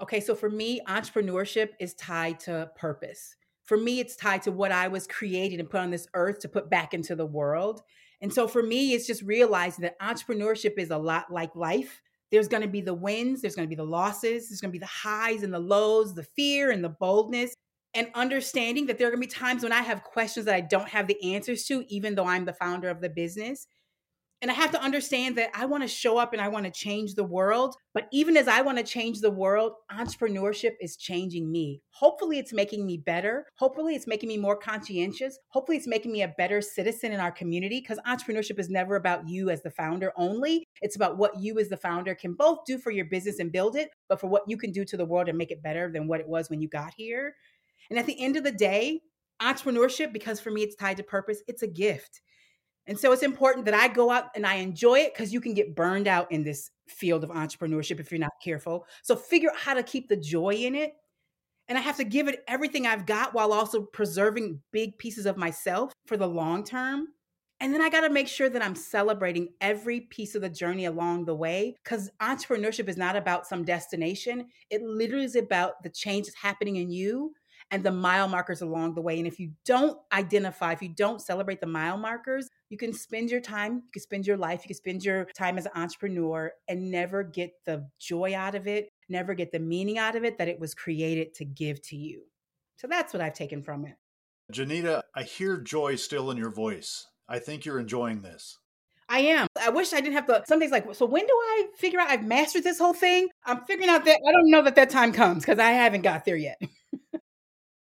Okay, 0.01 0.21
so 0.21 0.33
for 0.33 0.49
me, 0.49 0.79
entrepreneurship 0.87 1.71
is 1.77 1.93
tied 1.95 2.39
to 2.39 2.71
purpose. 2.77 3.35
For 3.65 3.75
me, 3.75 3.99
it's 3.99 4.15
tied 4.15 4.43
to 4.43 4.53
what 4.53 4.71
I 4.71 4.87
was 4.87 5.07
created 5.07 5.59
and 5.59 5.69
put 5.69 5.81
on 5.81 5.91
this 5.91 6.07
earth 6.13 6.39
to 6.39 6.47
put 6.47 6.69
back 6.69 6.93
into 6.93 7.13
the 7.13 7.25
world. 7.25 7.81
And 8.21 8.33
so 8.33 8.47
for 8.47 8.63
me, 8.63 8.93
it's 8.93 9.07
just 9.07 9.23
realizing 9.23 9.81
that 9.81 9.99
entrepreneurship 9.99 10.77
is 10.77 10.91
a 10.91 10.97
lot 10.97 11.29
like 11.29 11.53
life. 11.53 12.01
There's 12.31 12.47
going 12.47 12.63
to 12.63 12.69
be 12.69 12.79
the 12.79 12.93
wins, 12.93 13.41
there's 13.41 13.55
going 13.55 13.67
to 13.67 13.69
be 13.69 13.75
the 13.75 13.83
losses, 13.83 14.47
there's 14.47 14.61
going 14.61 14.71
to 14.71 14.79
be 14.79 14.79
the 14.79 14.85
highs 14.85 15.43
and 15.43 15.53
the 15.53 15.59
lows, 15.59 16.15
the 16.15 16.23
fear 16.23 16.71
and 16.71 16.81
the 16.81 16.87
boldness 16.87 17.55
and 17.93 18.07
understanding 18.15 18.85
that 18.85 18.97
there 18.97 19.07
are 19.07 19.11
going 19.11 19.21
to 19.21 19.27
be 19.27 19.33
times 19.33 19.63
when 19.63 19.73
I 19.73 19.81
have 19.81 20.03
questions 20.03 20.45
that 20.45 20.55
I 20.55 20.61
don't 20.61 20.89
have 20.89 21.07
the 21.07 21.33
answers 21.33 21.65
to, 21.65 21.85
even 21.93 22.15
though 22.15 22.25
I'm 22.25 22.45
the 22.45 22.53
founder 22.53 22.89
of 22.89 23.01
the 23.01 23.09
business. 23.09 23.67
And 24.41 24.49
I 24.49 24.55
have 24.55 24.71
to 24.71 24.81
understand 24.81 25.37
that 25.37 25.51
I 25.53 25.67
want 25.67 25.83
to 25.83 25.87
show 25.87 26.17
up 26.17 26.33
and 26.33 26.41
I 26.41 26.47
want 26.47 26.65
to 26.65 26.71
change 26.71 27.13
the 27.13 27.23
world. 27.23 27.75
But 27.93 28.07
even 28.11 28.35
as 28.35 28.47
I 28.47 28.61
want 28.61 28.79
to 28.79 28.83
change 28.83 29.19
the 29.19 29.29
world, 29.29 29.73
entrepreneurship 29.91 30.71
is 30.81 30.97
changing 30.97 31.51
me. 31.51 31.83
Hopefully, 31.91 32.39
it's 32.39 32.51
making 32.51 32.87
me 32.87 32.97
better. 32.97 33.45
Hopefully, 33.59 33.93
it's 33.93 34.07
making 34.07 34.29
me 34.29 34.37
more 34.37 34.57
conscientious. 34.57 35.37
Hopefully, 35.49 35.77
it's 35.77 35.85
making 35.85 36.11
me 36.11 36.23
a 36.23 36.33
better 36.39 36.59
citizen 36.59 37.11
in 37.11 37.19
our 37.19 37.31
community 37.31 37.81
because 37.81 37.99
entrepreneurship 38.07 38.57
is 38.57 38.67
never 38.67 38.95
about 38.95 39.29
you 39.29 39.51
as 39.51 39.61
the 39.61 39.69
founder 39.69 40.11
only. 40.17 40.63
It's 40.81 40.95
about 40.95 41.19
what 41.19 41.39
you 41.39 41.59
as 41.59 41.69
the 41.69 41.77
founder 41.77 42.15
can 42.15 42.33
both 42.33 42.59
do 42.65 42.79
for 42.79 42.89
your 42.89 43.05
business 43.05 43.37
and 43.37 43.51
build 43.51 43.75
it, 43.75 43.91
but 44.09 44.19
for 44.19 44.25
what 44.25 44.43
you 44.47 44.57
can 44.57 44.71
do 44.71 44.83
to 44.85 44.97
the 44.97 45.05
world 45.05 45.29
and 45.29 45.37
make 45.37 45.51
it 45.51 45.61
better 45.61 45.91
than 45.91 46.07
what 46.07 46.19
it 46.19 46.27
was 46.27 46.49
when 46.49 46.61
you 46.61 46.67
got 46.67 46.93
here. 46.97 47.35
And 47.89 47.99
at 47.99 48.05
the 48.05 48.21
end 48.21 48.37
of 48.37 48.43
the 48.43 48.51
day, 48.51 49.01
entrepreneurship, 49.41 50.13
because 50.13 50.39
for 50.39 50.51
me 50.51 50.61
it's 50.61 50.75
tied 50.75 50.97
to 50.97 51.03
purpose, 51.03 51.41
it's 51.47 51.63
a 51.63 51.67
gift. 51.67 52.21
And 52.87 52.99
so 52.99 53.11
it's 53.11 53.23
important 53.23 53.65
that 53.65 53.73
I 53.73 53.87
go 53.87 54.11
out 54.11 54.25
and 54.35 54.45
I 54.45 54.55
enjoy 54.55 54.99
it 54.99 55.13
because 55.13 55.31
you 55.31 55.39
can 55.39 55.53
get 55.53 55.75
burned 55.75 56.07
out 56.07 56.31
in 56.31 56.43
this 56.43 56.71
field 56.87 57.23
of 57.23 57.29
entrepreneurship 57.29 57.99
if 57.99 58.11
you're 58.11 58.19
not 58.19 58.31
careful. 58.43 58.85
So 59.03 59.15
figure 59.15 59.49
out 59.49 59.57
how 59.57 59.73
to 59.75 59.83
keep 59.83 60.09
the 60.09 60.17
joy 60.17 60.53
in 60.55 60.75
it. 60.75 60.93
And 61.67 61.77
I 61.77 61.81
have 61.81 61.97
to 61.97 62.03
give 62.03 62.27
it 62.27 62.43
everything 62.47 62.85
I've 62.85 63.05
got 63.05 63.33
while 63.33 63.53
also 63.53 63.83
preserving 63.83 64.59
big 64.71 64.97
pieces 64.97 65.25
of 65.25 65.37
myself 65.37 65.93
for 66.07 66.17
the 66.17 66.27
long 66.27 66.63
term. 66.63 67.07
And 67.61 67.71
then 67.71 67.81
I 67.81 67.89
got 67.89 68.01
to 68.01 68.09
make 68.09 68.27
sure 68.27 68.49
that 68.49 68.63
I'm 68.63 68.73
celebrating 68.73 69.49
every 69.61 70.01
piece 70.01 70.33
of 70.33 70.41
the 70.41 70.49
journey 70.49 70.85
along 70.85 71.25
the 71.25 71.35
way 71.35 71.75
because 71.83 72.09
entrepreneurship 72.19 72.89
is 72.89 72.97
not 72.97 73.15
about 73.15 73.45
some 73.45 73.63
destination. 73.63 74.47
It 74.71 74.81
literally 74.81 75.25
is 75.25 75.35
about 75.35 75.83
the 75.83 75.91
change 75.91 76.25
that's 76.25 76.35
happening 76.35 76.77
in 76.77 76.89
you 76.89 77.33
and 77.71 77.83
the 77.83 77.91
mile 77.91 78.27
markers 78.27 78.61
along 78.61 78.93
the 78.93 79.01
way. 79.01 79.17
And 79.17 79.25
if 79.25 79.39
you 79.39 79.53
don't 79.65 79.97
identify, 80.11 80.73
if 80.73 80.81
you 80.81 80.89
don't 80.89 81.21
celebrate 81.21 81.61
the 81.61 81.67
mile 81.67 81.97
markers, 81.97 82.49
you 82.69 82.77
can 82.77 82.93
spend 82.93 83.31
your 83.31 83.39
time, 83.39 83.75
you 83.85 83.91
can 83.93 84.01
spend 84.01 84.27
your 84.27 84.37
life, 84.37 84.61
you 84.63 84.67
can 84.67 84.75
spend 84.75 85.03
your 85.03 85.25
time 85.35 85.57
as 85.57 85.65
an 85.65 85.71
entrepreneur 85.75 86.51
and 86.67 86.91
never 86.91 87.23
get 87.23 87.53
the 87.65 87.87
joy 87.99 88.35
out 88.35 88.55
of 88.55 88.67
it, 88.67 88.89
never 89.09 89.33
get 89.33 89.51
the 89.51 89.59
meaning 89.59 89.97
out 89.97 90.15
of 90.15 90.23
it 90.23 90.37
that 90.37 90.49
it 90.49 90.59
was 90.59 90.73
created 90.73 91.33
to 91.35 91.45
give 91.45 91.81
to 91.83 91.95
you. 91.95 92.23
So 92.75 92.87
that's 92.87 93.13
what 93.13 93.21
I've 93.21 93.33
taken 93.33 93.63
from 93.63 93.85
it. 93.85 93.95
Junita, 94.51 95.01
I 95.15 95.23
hear 95.23 95.57
joy 95.57 95.95
still 95.95 96.29
in 96.29 96.37
your 96.37 96.51
voice. 96.51 97.07
I 97.29 97.39
think 97.39 97.63
you're 97.63 97.79
enjoying 97.79 98.21
this. 98.21 98.57
I 99.07 99.19
am. 99.19 99.47
I 99.61 99.69
wish 99.69 99.93
I 99.93 99.99
didn't 99.99 100.13
have 100.13 100.25
to. 100.27 100.43
Some 100.47 100.59
days, 100.59 100.71
like, 100.71 100.93
so 100.95 101.05
when 101.05 101.25
do 101.25 101.33
I 101.33 101.67
figure 101.75 101.99
out 101.99 102.09
I've 102.09 102.23
mastered 102.25 102.63
this 102.63 102.79
whole 102.79 102.93
thing? 102.93 103.27
I'm 103.45 103.61
figuring 103.65 103.89
out 103.89 104.05
that 104.05 104.19
I 104.25 104.31
don't 104.31 104.49
know 104.49 104.61
that 104.63 104.75
that 104.75 104.89
time 104.89 105.11
comes 105.11 105.43
because 105.43 105.59
I 105.59 105.71
haven't 105.71 106.01
got 106.01 106.23
there 106.23 106.37
yet. 106.37 106.61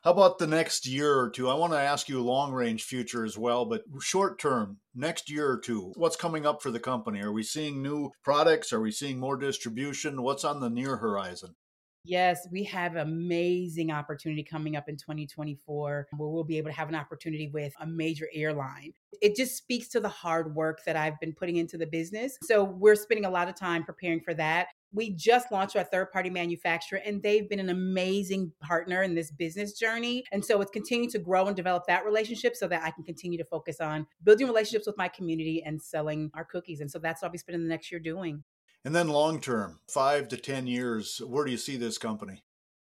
How 0.03 0.13
about 0.13 0.39
the 0.39 0.47
next 0.47 0.87
year 0.87 1.15
or 1.15 1.29
two? 1.29 1.51
I 1.51 1.55
want 1.55 1.75
to 1.75 1.79
ask 1.79 2.09
you 2.09 2.23
long 2.23 2.53
range 2.53 2.85
future 2.85 3.23
as 3.23 3.37
well, 3.37 3.67
but 3.67 3.83
short 4.01 4.39
term, 4.41 4.79
next 4.95 5.29
year 5.29 5.47
or 5.47 5.59
two, 5.59 5.93
what's 5.95 6.17
coming 6.17 6.47
up 6.47 6.63
for 6.63 6.71
the 6.71 6.81
company? 6.81 7.21
Are 7.21 7.33
we 7.33 7.43
seeing 7.43 7.83
new 7.83 8.11
products? 8.25 8.73
Are 8.73 8.81
we 8.81 8.93
seeing 8.93 9.21
more 9.21 9.37
distribution? 9.37 10.23
What's 10.23 10.43
on 10.43 10.61
the 10.61 10.71
near 10.71 10.97
horizon? 10.97 11.55
Yes, 12.03 12.49
we 12.51 12.65
have 12.65 12.97
amazing 12.97 13.91
opportunity 13.91 14.43
coming 14.43 14.75
up 14.75 14.89
in 14.89 14.97
2024 14.97 16.07
where 16.17 16.29
we'll 16.31 16.45
be 16.45 16.57
able 16.57 16.71
to 16.71 16.77
have 16.77 16.89
an 16.89 16.95
opportunity 16.95 17.51
with 17.53 17.75
a 17.79 17.87
major 17.87 18.27
airline. 18.33 18.95
It 19.21 19.37
just 19.37 19.59
speaks 19.59 19.89
to 19.89 20.01
the 20.01 20.09
hard 20.09 20.55
work 20.55 20.81
that 20.87 20.97
I've 20.97 21.21
been 21.21 21.35
putting 21.35 21.57
into 21.57 21.77
the 21.77 21.87
business. 21.87 22.39
So 22.43 22.65
we're 22.65 22.95
spending 22.95 23.27
a 23.27 23.31
lot 23.31 23.49
of 23.49 23.55
time 23.55 23.85
preparing 23.85 24.23
for 24.23 24.33
that. 24.33 24.69
We 24.93 25.11
just 25.11 25.53
launched 25.53 25.77
our 25.77 25.85
third 25.85 26.11
party 26.11 26.31
manufacturer, 26.31 27.01
and 27.05 27.23
they've 27.23 27.49
been 27.49 27.61
an 27.61 27.71
amazing 27.71 28.53
partner 28.61 29.03
in 29.03 29.15
this 29.15 29.31
business 29.31 29.73
journey. 29.73 30.25
And 30.33 30.45
so 30.45 30.61
it's 30.61 30.71
continuing 30.71 31.11
to 31.11 31.19
grow 31.19 31.47
and 31.47 31.57
develop 31.57 31.87
that 31.87 32.05
relationship 32.05 32.57
so 32.57 32.67
that 32.69 32.83
I 32.83 32.91
can 32.91 33.05
continue 33.05 33.39
to 33.39 33.45
focus 33.45 33.81
on 33.81 34.07
building 34.25 34.47
relationships 34.47 34.87
with 34.87 34.97
my 34.97 35.09
community 35.09 35.63
and 35.65 35.81
selling 35.81 36.31
our 36.35 36.45
cookies. 36.45 36.81
And 36.81 36.91
so 36.91 36.99
that's 36.99 37.23
what 37.23 37.29
I'll 37.29 37.33
be 37.33 37.39
spending 37.39 37.63
the 37.63 37.69
next 37.69 37.91
year 37.93 38.01
doing. 38.01 38.43
And 38.85 38.95
then 38.95 39.09
long 39.09 39.41
term, 39.41 39.81
five 39.89 40.29
to 40.29 40.37
10 40.37 40.67
years, 40.67 41.19
where 41.19 41.45
do 41.45 41.51
you 41.51 41.59
see 41.59 41.77
this 41.77 41.99
company? 41.99 42.43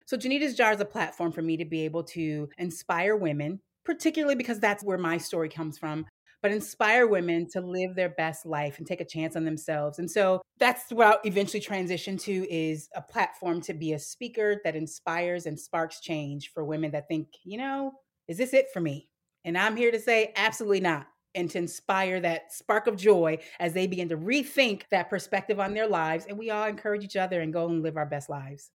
So, 0.05 0.15
Junita's 0.17 0.55
Jar 0.55 0.71
is 0.71 0.79
a 0.79 0.85
platform 0.85 1.31
for 1.31 1.41
me 1.41 1.57
to 1.57 1.65
be 1.65 1.81
able 1.81 2.03
to 2.03 2.49
inspire 2.57 3.15
women, 3.15 3.59
particularly 3.83 4.35
because 4.35 4.59
that's 4.59 4.83
where 4.83 4.97
my 4.97 5.17
story 5.17 5.49
comes 5.49 5.77
from, 5.77 6.05
but 6.41 6.51
inspire 6.51 7.07
women 7.07 7.47
to 7.49 7.61
live 7.61 7.95
their 7.95 8.09
best 8.09 8.45
life 8.45 8.77
and 8.77 8.87
take 8.87 9.01
a 9.01 9.05
chance 9.05 9.35
on 9.35 9.45
themselves. 9.45 9.99
And 9.99 10.09
so 10.09 10.41
that's 10.59 10.91
what 10.91 11.07
I'll 11.07 11.19
eventually 11.25 11.61
transition 11.61 12.17
to 12.17 12.51
is 12.53 12.89
a 12.95 13.01
platform 13.01 13.61
to 13.61 13.73
be 13.73 13.93
a 13.93 13.99
speaker 13.99 14.61
that 14.63 14.75
inspires 14.75 15.45
and 15.45 15.59
sparks 15.59 15.99
change 15.99 16.51
for 16.53 16.63
women 16.63 16.91
that 16.91 17.07
think, 17.07 17.27
you 17.43 17.57
know, 17.57 17.93
is 18.27 18.37
this 18.37 18.53
it 18.53 18.67
for 18.71 18.79
me? 18.79 19.09
And 19.45 19.57
I'm 19.57 19.75
here 19.75 19.91
to 19.91 19.99
say, 19.99 20.33
absolutely 20.35 20.81
not 20.81 21.07
and 21.37 21.49
to 21.51 21.59
inspire 21.59 22.19
that 22.19 22.51
spark 22.51 22.87
of 22.87 22.97
joy 22.97 23.37
as 23.59 23.73
they 23.73 23.85
begin 23.85 24.09
to 24.09 24.17
rethink 24.17 24.83
that 24.89 25.09
perspective 25.09 25.59
on 25.59 25.73
their 25.73 25.87
lives. 25.87 26.25
And 26.27 26.37
we 26.37 26.49
all 26.49 26.67
encourage 26.67 27.03
each 27.03 27.15
other 27.15 27.41
and 27.41 27.53
go 27.53 27.67
and 27.69 27.83
live 27.83 27.95
our 27.95 28.07
best 28.07 28.27
lives. 28.29 28.71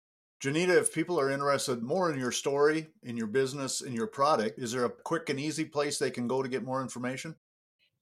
Junita, 0.44 0.70
if 0.70 0.94
people 0.94 1.20
are 1.20 1.32
interested 1.32 1.82
more 1.82 2.12
in 2.12 2.20
your 2.20 2.32
story, 2.32 2.88
in 3.04 3.18
your 3.18 3.28
business, 3.28 3.82
in 3.82 3.94
your 3.94 4.08
product, 4.08 4.60
is 4.60 4.72
there 4.72 4.86
a 4.86 4.90
quick 4.90 5.30
and 5.30 5.40
easy 5.40 5.66
place 5.66 5.98
they 5.98 6.12
can 6.12 6.28
go 6.28 6.44
to 6.44 6.50
get 6.50 6.64
more 6.64 6.82
information? 6.82 7.36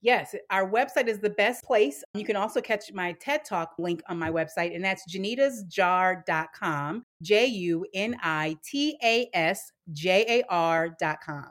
Yes, 0.06 0.36
our 0.52 0.70
website 0.70 1.08
is 1.08 1.18
the 1.18 1.32
best 1.32 1.64
place. 1.64 2.04
You 2.14 2.26
can 2.26 2.36
also 2.36 2.62
catch 2.62 2.94
my 2.94 3.14
TED 3.14 3.44
Talk 3.44 3.74
link 3.80 4.04
on 4.08 4.20
my 4.20 4.30
website, 4.30 4.76
and 4.76 4.86
that's 4.86 5.04
junitasjar.com, 5.12 7.04
J 7.24 7.46
U 7.48 7.88
N 7.92 8.16
I 8.22 8.56
T 8.64 9.00
A 9.04 9.28
S 9.34 9.72
J 9.92 10.24
A 10.30 10.44
R.com. 10.48 11.50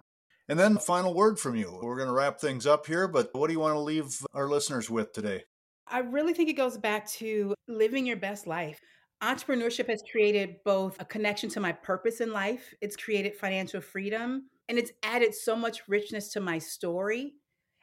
And 0.49 0.57
then, 0.57 0.79
final 0.79 1.14
word 1.14 1.40
from 1.40 1.57
you. 1.57 1.81
We're 1.83 1.97
going 1.97 2.07
to 2.07 2.14
wrap 2.14 2.38
things 2.38 2.64
up 2.64 2.87
here, 2.87 3.09
but 3.09 3.31
what 3.33 3.49
do 3.49 3.55
you 3.55 3.59
want 3.59 3.75
to 3.75 3.81
leave 3.81 4.25
our 4.35 4.49
listeners 4.49 4.88
with 4.88 5.12
today? 5.12 5.43
I 5.88 5.99
really 5.99 6.33
think 6.33 6.49
it 6.49 6.53
goes 6.53 6.79
back 6.79 7.09
to 7.14 7.57
living 7.67 8.07
your 8.07 8.19
best 8.19 8.47
life. 8.47 8.79
Entrepreneurship 9.21 9.88
has 9.88 10.05
created 10.12 10.59
both 10.64 11.01
a 11.01 11.05
connection 11.05 11.51
to 11.51 11.61
my 11.61 11.73
purpose 11.73 12.21
in 12.21 12.33
life, 12.33 12.73
it's 12.81 12.95
created 12.95 13.35
financial 13.35 13.81
freedom, 13.81 14.45
and 14.69 14.79
it's 14.79 14.93
added 15.03 15.35
so 15.35 15.57
much 15.57 15.88
richness 15.88 16.29
to 16.35 16.40
my 16.40 16.61
story. 16.61 17.33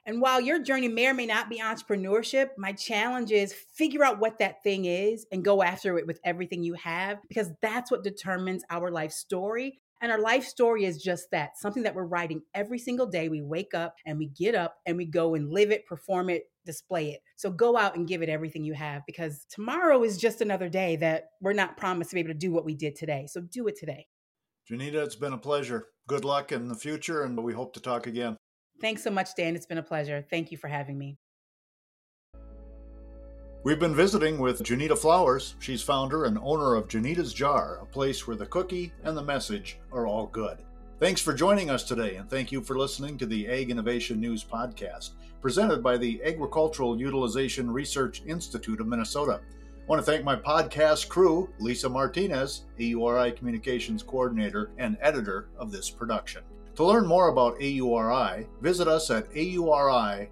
And 0.05 0.21
while 0.21 0.41
your 0.41 0.61
journey 0.61 0.87
may 0.87 1.07
or 1.07 1.13
may 1.13 1.25
not 1.25 1.49
be 1.49 1.59
entrepreneurship, 1.59 2.49
my 2.57 2.71
challenge 2.73 3.31
is 3.31 3.53
figure 3.53 4.03
out 4.03 4.19
what 4.19 4.39
that 4.39 4.63
thing 4.63 4.85
is 4.85 5.25
and 5.31 5.45
go 5.45 5.61
after 5.61 5.97
it 5.97 6.07
with 6.07 6.19
everything 6.23 6.63
you 6.63 6.73
have 6.73 7.19
because 7.27 7.51
that's 7.61 7.91
what 7.91 8.03
determines 8.03 8.63
our 8.69 8.89
life 8.89 9.11
story 9.11 9.79
and 10.01 10.11
our 10.11 10.19
life 10.19 10.45
story 10.45 10.85
is 10.85 11.01
just 11.01 11.29
that 11.29 11.57
something 11.59 11.83
that 11.83 11.93
we're 11.93 12.05
writing 12.05 12.41
every 12.55 12.79
single 12.79 13.05
day. 13.05 13.29
We 13.29 13.43
wake 13.43 13.75
up 13.75 13.95
and 14.05 14.17
we 14.17 14.27
get 14.27 14.55
up 14.55 14.77
and 14.87 14.97
we 14.97 15.05
go 15.05 15.35
and 15.35 15.51
live 15.51 15.69
it, 15.69 15.85
perform 15.85 16.31
it, 16.31 16.45
display 16.65 17.11
it. 17.11 17.21
So 17.35 17.51
go 17.51 17.77
out 17.77 17.95
and 17.95 18.07
give 18.07 18.23
it 18.23 18.29
everything 18.29 18.63
you 18.63 18.73
have 18.73 19.03
because 19.05 19.45
tomorrow 19.49 20.03
is 20.03 20.17
just 20.17 20.41
another 20.41 20.69
day 20.69 20.95
that 20.97 21.29
we're 21.39 21.53
not 21.53 21.77
promised 21.77 22.09
to 22.09 22.15
be 22.15 22.21
able 22.21 22.31
to 22.31 22.33
do 22.33 22.51
what 22.51 22.65
we 22.65 22.73
did 22.73 22.95
today. 22.95 23.27
So 23.29 23.41
do 23.41 23.67
it 23.67 23.77
today. 23.77 24.07
Junita, 24.69 24.95
it's 24.95 25.15
been 25.15 25.33
a 25.33 25.37
pleasure. 25.37 25.87
Good 26.07 26.25
luck 26.25 26.51
in 26.51 26.67
the 26.67 26.75
future, 26.75 27.23
and 27.23 27.41
we 27.43 27.53
hope 27.53 27.73
to 27.73 27.79
talk 27.79 28.07
again. 28.07 28.37
Thanks 28.81 29.03
so 29.03 29.11
much, 29.11 29.35
Dan. 29.35 29.55
It's 29.55 29.67
been 29.67 29.77
a 29.77 29.83
pleasure. 29.83 30.25
Thank 30.29 30.51
you 30.51 30.57
for 30.57 30.67
having 30.67 30.97
me. 30.97 31.17
We've 33.63 33.79
been 33.79 33.95
visiting 33.95 34.39
with 34.39 34.63
Junita 34.63 34.97
Flowers. 34.97 35.53
She's 35.59 35.83
founder 35.83 36.25
and 36.25 36.39
owner 36.41 36.73
of 36.73 36.87
Junita's 36.87 37.31
Jar, 37.31 37.77
a 37.79 37.85
place 37.85 38.25
where 38.25 38.35
the 38.35 38.47
cookie 38.47 38.91
and 39.03 39.15
the 39.15 39.21
message 39.21 39.77
are 39.91 40.07
all 40.07 40.25
good. 40.25 40.57
Thanks 40.99 41.21
for 41.21 41.31
joining 41.31 41.69
us 41.69 41.83
today, 41.83 42.15
and 42.15 42.27
thank 42.27 42.51
you 42.51 42.61
for 42.61 42.75
listening 42.75 43.19
to 43.19 43.27
the 43.27 43.47
Ag 43.47 43.69
Innovation 43.69 44.19
News 44.19 44.43
Podcast, 44.43 45.11
presented 45.41 45.83
by 45.83 45.97
the 45.97 46.19
Agricultural 46.23 46.99
Utilization 46.99 47.71
Research 47.71 48.23
Institute 48.25 48.81
of 48.81 48.87
Minnesota. 48.87 49.41
I 49.43 49.85
want 49.85 50.03
to 50.03 50.11
thank 50.11 50.23
my 50.23 50.35
podcast 50.35 51.07
crew, 51.07 51.47
Lisa 51.59 51.87
Martinez, 51.87 52.65
AURI 52.79 53.35
Communications 53.35 54.01
Coordinator 54.01 54.71
and 54.79 54.97
editor 55.01 55.49
of 55.57 55.71
this 55.71 55.89
production. 55.89 56.41
To 56.75 56.85
learn 56.85 57.05
more 57.05 57.29
about 57.29 57.59
AURI, 57.59 58.47
visit 58.61 58.87
us 58.87 59.09
at 59.11 59.27
auri.org. 59.35 60.29